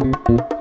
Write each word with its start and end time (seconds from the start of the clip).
Thank 0.00 0.28
you. 0.28 0.53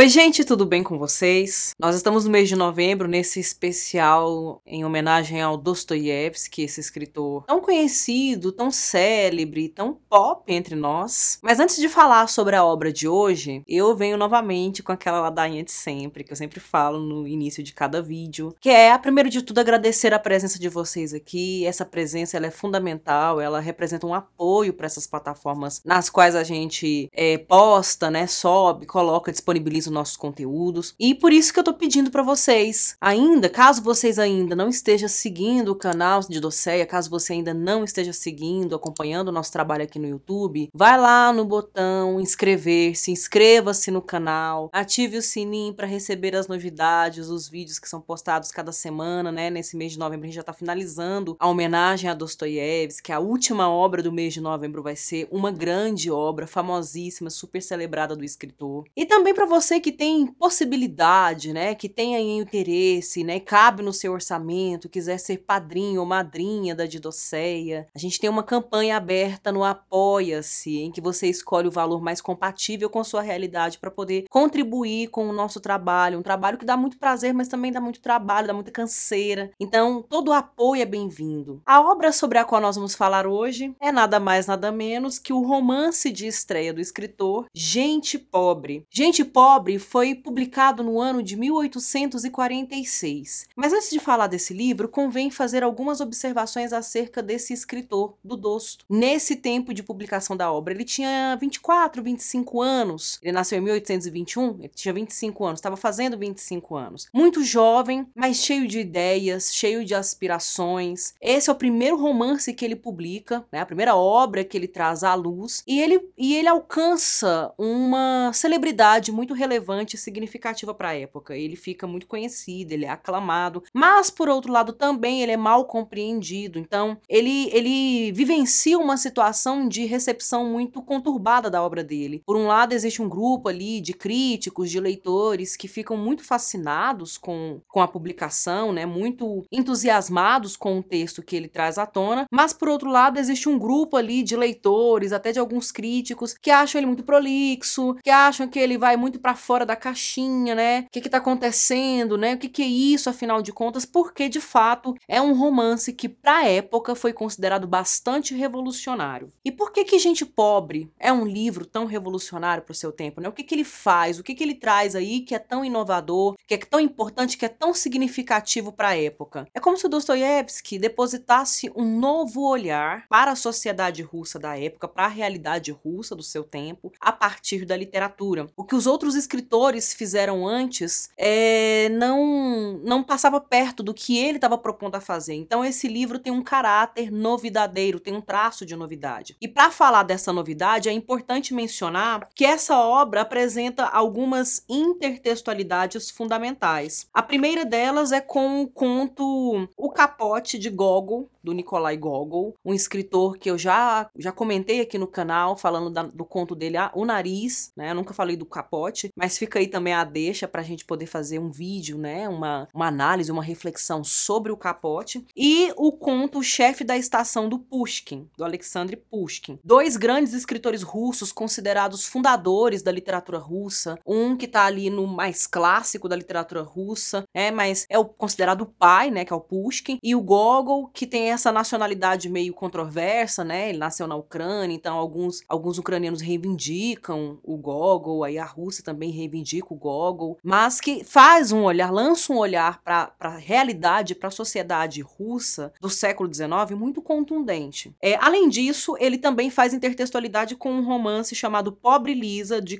Oi, 0.00 0.08
gente, 0.08 0.46
tudo 0.46 0.64
bem 0.64 0.82
com 0.82 0.96
vocês? 0.96 1.74
Nós 1.78 1.94
estamos 1.94 2.24
no 2.24 2.30
mês 2.30 2.48
de 2.48 2.56
novembro, 2.56 3.06
nesse 3.06 3.38
especial 3.38 4.62
em 4.64 4.82
homenagem 4.82 5.42
ao 5.42 5.58
Dostoiévski, 5.58 6.62
esse 6.62 6.80
escritor 6.80 7.44
tão 7.44 7.60
conhecido, 7.60 8.50
tão 8.50 8.70
célebre, 8.70 9.68
tão 9.68 9.92
pop 10.08 10.50
entre 10.50 10.74
nós. 10.74 11.38
Mas 11.42 11.60
antes 11.60 11.76
de 11.76 11.86
falar 11.86 12.30
sobre 12.30 12.56
a 12.56 12.64
obra 12.64 12.90
de 12.90 13.06
hoje, 13.06 13.62
eu 13.68 13.94
venho 13.94 14.16
novamente 14.16 14.82
com 14.82 14.90
aquela 14.90 15.20
ladainha 15.20 15.62
de 15.62 15.70
sempre, 15.70 16.24
que 16.24 16.32
eu 16.32 16.36
sempre 16.36 16.60
falo 16.60 16.98
no 16.98 17.28
início 17.28 17.62
de 17.62 17.74
cada 17.74 18.00
vídeo, 18.00 18.54
que 18.58 18.70
é, 18.70 18.96
primeiro 18.96 19.28
de 19.28 19.42
tudo, 19.42 19.58
agradecer 19.58 20.14
a 20.14 20.18
presença 20.18 20.58
de 20.58 20.70
vocês 20.70 21.12
aqui. 21.12 21.66
Essa 21.66 21.84
presença 21.84 22.38
ela 22.38 22.46
é 22.46 22.50
fundamental, 22.50 23.38
ela 23.38 23.60
representa 23.60 24.06
um 24.06 24.14
apoio 24.14 24.72
para 24.72 24.86
essas 24.86 25.06
plataformas 25.06 25.82
nas 25.84 26.08
quais 26.08 26.34
a 26.34 26.42
gente 26.42 27.10
é, 27.12 27.36
posta, 27.36 28.10
né, 28.10 28.26
sobe, 28.26 28.86
coloca, 28.86 29.30
disponibiliza 29.30 29.89
nossos 29.90 30.16
conteúdos. 30.16 30.94
E 30.98 31.14
por 31.14 31.32
isso 31.32 31.52
que 31.52 31.58
eu 31.58 31.64
tô 31.64 31.74
pedindo 31.74 32.10
para 32.10 32.22
vocês, 32.22 32.96
ainda, 33.00 33.48
caso 33.48 33.82
vocês 33.82 34.18
ainda 34.18 34.54
não 34.54 34.68
estejam 34.68 35.08
seguindo 35.08 35.70
o 35.70 35.74
canal 35.74 36.20
de 36.20 36.40
Doceia, 36.40 36.86
caso 36.86 37.10
você 37.10 37.32
ainda 37.34 37.52
não 37.54 37.84
esteja 37.84 38.12
seguindo, 38.12 38.74
acompanhando 38.74 39.28
o 39.28 39.32
nosso 39.32 39.52
trabalho 39.52 39.84
aqui 39.84 39.98
no 39.98 40.08
YouTube, 40.08 40.68
vai 40.74 40.98
lá 40.98 41.32
no 41.32 41.44
botão 41.44 42.20
inscrever-se, 42.20 43.10
inscreva-se 43.10 43.90
no 43.90 44.02
canal, 44.02 44.70
ative 44.72 45.18
o 45.18 45.22
sininho 45.22 45.74
para 45.74 45.86
receber 45.86 46.36
as 46.36 46.48
novidades, 46.48 47.28
os 47.28 47.48
vídeos 47.48 47.78
que 47.78 47.88
são 47.88 48.00
postados 48.00 48.50
cada 48.50 48.72
semana, 48.72 49.32
né? 49.32 49.50
Nesse 49.50 49.76
mês 49.76 49.92
de 49.92 49.98
novembro 49.98 50.24
a 50.24 50.28
gente 50.28 50.36
já 50.36 50.42
tá 50.42 50.52
finalizando 50.52 51.36
a 51.38 51.48
homenagem 51.48 52.08
a 52.08 52.14
Dostoiévski, 52.14 53.02
que 53.02 53.12
a 53.12 53.18
última 53.18 53.68
obra 53.68 54.02
do 54.02 54.12
mês 54.12 54.34
de 54.34 54.40
novembro 54.40 54.82
vai 54.82 54.96
ser 54.96 55.26
uma 55.30 55.50
grande 55.50 56.10
obra, 56.10 56.46
famosíssima, 56.46 57.30
super 57.30 57.62
celebrada 57.62 58.14
do 58.14 58.24
escritor. 58.24 58.84
E 58.96 59.06
também 59.06 59.34
para 59.34 59.46
você 59.46 59.79
que 59.80 59.92
tem 59.92 60.26
possibilidade, 60.26 61.52
né, 61.52 61.74
que 61.74 61.88
tem 61.88 62.16
aí 62.16 62.30
interesse, 62.30 63.24
né, 63.24 63.40
cabe 63.40 63.82
no 63.82 63.92
seu 63.92 64.12
orçamento, 64.12 64.88
quiser 64.88 65.18
ser 65.18 65.38
padrinho 65.38 66.00
ou 66.00 66.06
madrinha 66.06 66.74
da 66.74 66.86
Didoceia, 66.86 67.88
a 67.94 67.98
gente 67.98 68.20
tem 68.20 68.28
uma 68.28 68.42
campanha 68.42 68.96
aberta 68.96 69.50
no 69.50 69.64
Apoia-se, 69.64 70.78
em 70.78 70.90
que 70.90 71.00
você 71.00 71.26
escolhe 71.28 71.68
o 71.68 71.72
valor 71.72 72.00
mais 72.00 72.20
compatível 72.20 72.90
com 72.90 73.02
sua 73.02 73.22
realidade 73.22 73.78
para 73.78 73.90
poder 73.90 74.24
contribuir 74.28 75.08
com 75.08 75.28
o 75.28 75.32
nosso 75.32 75.60
trabalho, 75.60 76.18
um 76.18 76.22
trabalho 76.22 76.58
que 76.58 76.64
dá 76.64 76.76
muito 76.76 76.98
prazer, 76.98 77.32
mas 77.32 77.48
também 77.48 77.72
dá 77.72 77.80
muito 77.80 78.00
trabalho, 78.00 78.46
dá 78.46 78.52
muita 78.52 78.70
canseira. 78.70 79.50
Então, 79.58 80.04
todo 80.08 80.32
apoio 80.32 80.82
é 80.82 80.86
bem-vindo. 80.86 81.62
A 81.64 81.80
obra 81.80 82.12
sobre 82.12 82.38
a 82.38 82.44
qual 82.44 82.60
nós 82.60 82.76
vamos 82.76 82.94
falar 82.94 83.26
hoje 83.26 83.74
é 83.80 83.90
nada 83.90 84.20
mais 84.20 84.46
nada 84.46 84.70
menos 84.72 85.18
que 85.18 85.32
o 85.32 85.42
romance 85.42 86.10
de 86.10 86.26
estreia 86.26 86.72
do 86.72 86.80
escritor 86.80 87.46
Gente 87.54 88.18
Pobre. 88.18 88.84
Gente 88.90 89.24
Pobre 89.24 89.69
foi 89.78 90.14
publicado 90.14 90.82
no 90.82 91.00
ano 91.00 91.22
de 91.22 91.36
1846. 91.36 93.48
Mas 93.54 93.72
antes 93.72 93.90
de 93.90 93.98
falar 93.98 94.26
desse 94.26 94.52
livro, 94.52 94.88
convém 94.88 95.30
fazer 95.30 95.62
algumas 95.62 96.00
observações 96.00 96.72
acerca 96.72 97.22
desse 97.22 97.52
escritor, 97.52 98.14
do 98.24 98.36
Dosto. 98.36 98.84
Nesse 98.88 99.36
tempo 99.36 99.74
de 99.74 99.82
publicação 99.82 100.36
da 100.36 100.52
obra, 100.52 100.74
ele 100.74 100.84
tinha 100.84 101.36
24, 101.40 102.02
25 102.02 102.60
anos. 102.60 103.18
Ele 103.22 103.32
nasceu 103.32 103.58
em 103.58 103.62
1821, 103.62 104.56
ele 104.60 104.72
tinha 104.74 104.94
25 104.94 105.44
anos, 105.44 105.60
estava 105.60 105.76
fazendo 105.76 106.18
25 106.18 106.76
anos. 106.76 107.08
Muito 107.12 107.44
jovem, 107.44 108.06
mas 108.14 108.38
cheio 108.38 108.66
de 108.66 108.80
ideias, 108.80 109.54
cheio 109.54 109.84
de 109.84 109.94
aspirações. 109.94 111.14
Esse 111.20 111.50
é 111.50 111.52
o 111.52 111.56
primeiro 111.56 111.96
romance 111.96 112.52
que 112.52 112.64
ele 112.64 112.76
publica, 112.76 113.44
né, 113.52 113.60
a 113.60 113.66
primeira 113.66 113.94
obra 113.94 114.44
que 114.44 114.56
ele 114.56 114.68
traz 114.68 115.04
à 115.04 115.14
luz, 115.14 115.62
e 115.66 115.80
ele, 115.80 116.08
e 116.16 116.34
ele 116.34 116.48
alcança 116.48 117.52
uma 117.58 118.32
celebridade 118.32 119.12
muito 119.12 119.34
relevante 119.34 119.59
relevante 119.60 119.96
e 119.96 119.98
significativa 119.98 120.74
para 120.74 120.88
a 120.88 120.94
época. 120.94 121.36
Ele 121.36 121.54
fica 121.54 121.86
muito 121.86 122.06
conhecido, 122.06 122.72
ele 122.72 122.86
é 122.86 122.88
aclamado, 122.88 123.62
mas 123.72 124.10
por 124.10 124.28
outro 124.28 124.52
lado 124.52 124.72
também 124.72 125.22
ele 125.22 125.32
é 125.32 125.36
mal 125.36 125.66
compreendido. 125.66 126.58
Então, 126.58 126.98
ele 127.08 127.50
ele 127.52 128.12
vivencia 128.12 128.78
uma 128.78 128.96
situação 128.96 129.68
de 129.68 129.84
recepção 129.84 130.46
muito 130.46 130.82
conturbada 130.82 131.50
da 131.50 131.62
obra 131.62 131.84
dele. 131.84 132.22
Por 132.24 132.36
um 132.36 132.46
lado, 132.46 132.72
existe 132.72 133.02
um 133.02 133.08
grupo 133.08 133.48
ali 133.48 133.80
de 133.80 133.92
críticos, 133.92 134.70
de 134.70 134.80
leitores 134.80 135.56
que 135.56 135.68
ficam 135.68 135.96
muito 135.96 136.24
fascinados 136.24 137.18
com, 137.18 137.60
com 137.68 137.80
a 137.80 137.88
publicação, 137.88 138.72
né, 138.72 138.86
muito 138.86 139.44
entusiasmados 139.52 140.56
com 140.56 140.78
o 140.78 140.82
texto 140.82 141.22
que 141.22 141.36
ele 141.36 141.48
traz 141.48 141.76
à 141.76 141.86
tona, 141.86 142.26
mas 142.30 142.52
por 142.52 142.68
outro 142.68 142.90
lado, 142.90 143.18
existe 143.18 143.48
um 143.48 143.58
grupo 143.58 143.96
ali 143.96 144.22
de 144.22 144.36
leitores, 144.36 145.12
até 145.12 145.32
de 145.32 145.38
alguns 145.38 145.70
críticos, 145.70 146.34
que 146.34 146.50
acham 146.50 146.78
ele 146.78 146.86
muito 146.86 147.04
prolixo, 147.04 147.94
que 148.02 148.10
acham 148.10 148.48
que 148.48 148.58
ele 148.58 148.78
vai 148.78 148.96
muito 148.96 149.18
para 149.18 149.34
fora 149.40 149.66
da 149.66 149.74
caixinha, 149.74 150.54
né? 150.54 150.80
O 150.86 150.90
que, 150.90 151.00
que 151.00 151.08
tá 151.08 151.18
acontecendo, 151.18 152.16
né? 152.16 152.34
O 152.34 152.38
que, 152.38 152.48
que 152.48 152.62
é 152.62 152.66
isso, 152.66 153.10
afinal 153.10 153.42
de 153.42 153.52
contas? 153.52 153.84
Porque, 153.84 154.28
de 154.28 154.40
fato, 154.40 154.94
é 155.08 155.20
um 155.20 155.34
romance 155.34 155.92
que, 155.92 156.08
pra 156.08 156.46
época, 156.46 156.94
foi 156.94 157.12
considerado 157.12 157.66
bastante 157.66 158.34
revolucionário. 158.34 159.32
E 159.44 159.50
por 159.50 159.72
que 159.72 159.84
que 159.84 159.98
Gente 159.98 160.24
Pobre 160.24 160.90
é 160.98 161.12
um 161.12 161.26
livro 161.26 161.66
tão 161.66 161.84
revolucionário 161.84 162.62
pro 162.62 162.74
seu 162.74 162.92
tempo, 162.92 163.20
né? 163.20 163.28
O 163.28 163.32
que 163.32 163.42
que 163.42 163.54
ele 163.54 163.64
faz? 163.64 164.18
O 164.18 164.22
que 164.22 164.34
que 164.34 164.42
ele 164.42 164.54
traz 164.54 164.94
aí 164.94 165.20
que 165.20 165.34
é 165.34 165.38
tão 165.38 165.64
inovador, 165.64 166.36
que 166.46 166.54
é 166.54 166.58
tão 166.58 166.80
importante, 166.80 167.36
que 167.36 167.44
é 167.44 167.48
tão 167.48 167.74
significativo 167.74 168.72
para 168.72 168.88
a 168.88 168.96
época? 168.96 169.46
É 169.54 169.60
como 169.60 169.76
se 169.76 169.86
o 169.86 169.88
Dostoiévski 169.88 170.78
depositasse 170.78 171.70
um 171.74 171.98
novo 171.98 172.42
olhar 172.42 173.06
para 173.08 173.32
a 173.32 173.36
sociedade 173.36 174.02
russa 174.02 174.38
da 174.38 174.58
época, 174.58 174.88
para 174.88 175.04
a 175.04 175.08
realidade 175.08 175.70
russa 175.70 176.14
do 176.14 176.22
seu 176.22 176.44
tempo, 176.44 176.92
a 177.00 177.12
partir 177.12 177.64
da 177.64 177.76
literatura. 177.76 178.46
O 178.56 178.64
que 178.64 178.74
os 178.74 178.86
outros 178.86 179.14
escritores 179.30 179.94
fizeram 179.94 180.46
antes 180.46 181.08
é, 181.16 181.88
não, 181.90 182.80
não 182.82 183.02
passava 183.02 183.40
perto 183.40 183.80
do 183.80 183.94
que 183.94 184.18
ele 184.18 184.38
estava 184.38 184.58
propondo 184.58 184.96
a 184.96 185.00
fazer. 185.00 185.34
Então 185.34 185.64
esse 185.64 185.86
livro 185.86 186.18
tem 186.18 186.32
um 186.32 186.42
caráter 186.42 187.12
novidadeiro, 187.12 188.00
tem 188.00 188.14
um 188.14 188.20
traço 188.20 188.66
de 188.66 188.74
novidade. 188.74 189.36
E 189.40 189.46
para 189.46 189.70
falar 189.70 190.02
dessa 190.02 190.32
novidade, 190.32 190.88
é 190.88 190.92
importante 190.92 191.54
mencionar 191.54 192.28
que 192.34 192.44
essa 192.44 192.76
obra 192.76 193.20
apresenta 193.20 193.84
algumas 193.84 194.64
intertextualidades 194.68 196.10
fundamentais. 196.10 197.06
A 197.14 197.22
primeira 197.22 197.64
delas 197.64 198.10
é 198.10 198.20
com 198.20 198.62
o 198.62 198.68
conto 198.68 199.68
O 199.76 199.90
Capote 199.90 200.58
de 200.58 200.70
Gogol, 200.70 201.30
do 201.42 201.52
Nikolai 201.52 201.96
Gogol, 201.96 202.54
um 202.64 202.74
escritor 202.74 203.38
que 203.38 203.50
eu 203.50 203.56
já, 203.56 204.10
já 204.16 204.32
comentei 204.32 204.80
aqui 204.80 204.98
no 204.98 205.06
canal, 205.06 205.56
falando 205.56 205.90
da, 205.90 206.02
do 206.02 206.24
conto 206.24 206.54
dele, 206.54 206.76
O 206.94 207.04
Nariz, 207.04 207.72
né? 207.76 207.90
Eu 207.90 207.94
nunca 207.94 208.12
falei 208.12 208.36
do 208.36 208.44
Capote, 208.44 209.10
mas 209.20 209.36
fica 209.36 209.58
aí 209.58 209.66
também 209.66 209.92
a 209.92 210.02
deixa 210.02 210.48
para 210.48 210.62
a 210.62 210.64
gente 210.64 210.82
poder 210.86 211.04
fazer 211.04 211.38
um 211.38 211.50
vídeo, 211.50 211.98
né? 211.98 212.26
Uma, 212.26 212.66
uma 212.72 212.86
análise, 212.86 213.30
uma 213.30 213.42
reflexão 213.42 214.02
sobre 214.02 214.50
o 214.50 214.56
Capote. 214.56 215.26
E 215.36 215.70
o 215.76 215.92
conto 215.92 216.38
O 216.38 216.42
Chefe 216.42 216.84
da 216.84 216.96
Estação 216.96 217.46
do 217.46 217.58
Pushkin, 217.58 218.26
do 218.34 218.44
Alexandre 218.44 218.96
Pushkin. 218.96 219.58
Dois 219.62 219.98
grandes 219.98 220.32
escritores 220.32 220.82
russos 220.82 221.32
considerados 221.32 222.06
fundadores 222.06 222.82
da 222.82 222.90
literatura 222.90 223.36
russa. 223.36 223.98
Um 224.06 224.38
que 224.38 224.48
tá 224.48 224.64
ali 224.64 224.88
no 224.88 225.06
mais 225.06 225.46
clássico 225.46 226.08
da 226.08 226.16
literatura 226.16 226.62
russa, 226.62 227.24
é, 227.34 227.50
mas 227.50 227.84
é 227.90 227.98
o 227.98 228.06
considerado 228.06 228.62
o 228.62 228.66
pai, 228.66 229.10
né? 229.10 229.26
Que 229.26 229.34
é 229.34 229.36
o 229.36 229.40
Pushkin. 229.40 229.98
E 230.02 230.16
o 230.16 230.22
Gogol, 230.22 230.88
que 230.88 231.06
tem 231.06 231.30
essa 231.30 231.52
nacionalidade 231.52 232.30
meio 232.30 232.54
controversa, 232.54 233.44
né? 233.44 233.68
Ele 233.68 233.78
nasceu 233.78 234.06
na 234.06 234.16
Ucrânia, 234.16 234.74
então 234.74 234.96
alguns, 234.96 235.42
alguns 235.46 235.76
ucranianos 235.76 236.22
reivindicam 236.22 237.38
o 237.42 237.58
Gogol, 237.58 238.24
aí 238.24 238.38
a 238.38 238.46
Rússia 238.46 238.82
também 238.82 239.09
reivindica 239.10 239.72
o 239.72 239.76
Gogol, 239.76 240.38
mas 240.42 240.80
que 240.80 241.04
faz 241.04 241.52
um 241.52 241.64
olhar, 241.64 241.90
lança 241.90 242.32
um 242.32 242.38
olhar 242.38 242.82
para 242.82 243.12
a 243.18 243.36
realidade, 243.36 244.14
para 244.14 244.28
a 244.28 244.32
sociedade 244.32 245.00
russa 245.00 245.72
do 245.80 245.90
século 245.90 246.32
XIX 246.32 246.50
muito 246.76 247.02
contundente. 247.02 247.94
É, 248.00 248.16
além 248.16 248.48
disso, 248.48 248.96
ele 248.98 249.18
também 249.18 249.50
faz 249.50 249.74
intertextualidade 249.74 250.56
com 250.56 250.72
um 250.72 250.84
romance 250.84 251.34
chamado 251.34 251.72
Pobre 251.72 252.14
Lisa, 252.14 252.60
de 252.60 252.78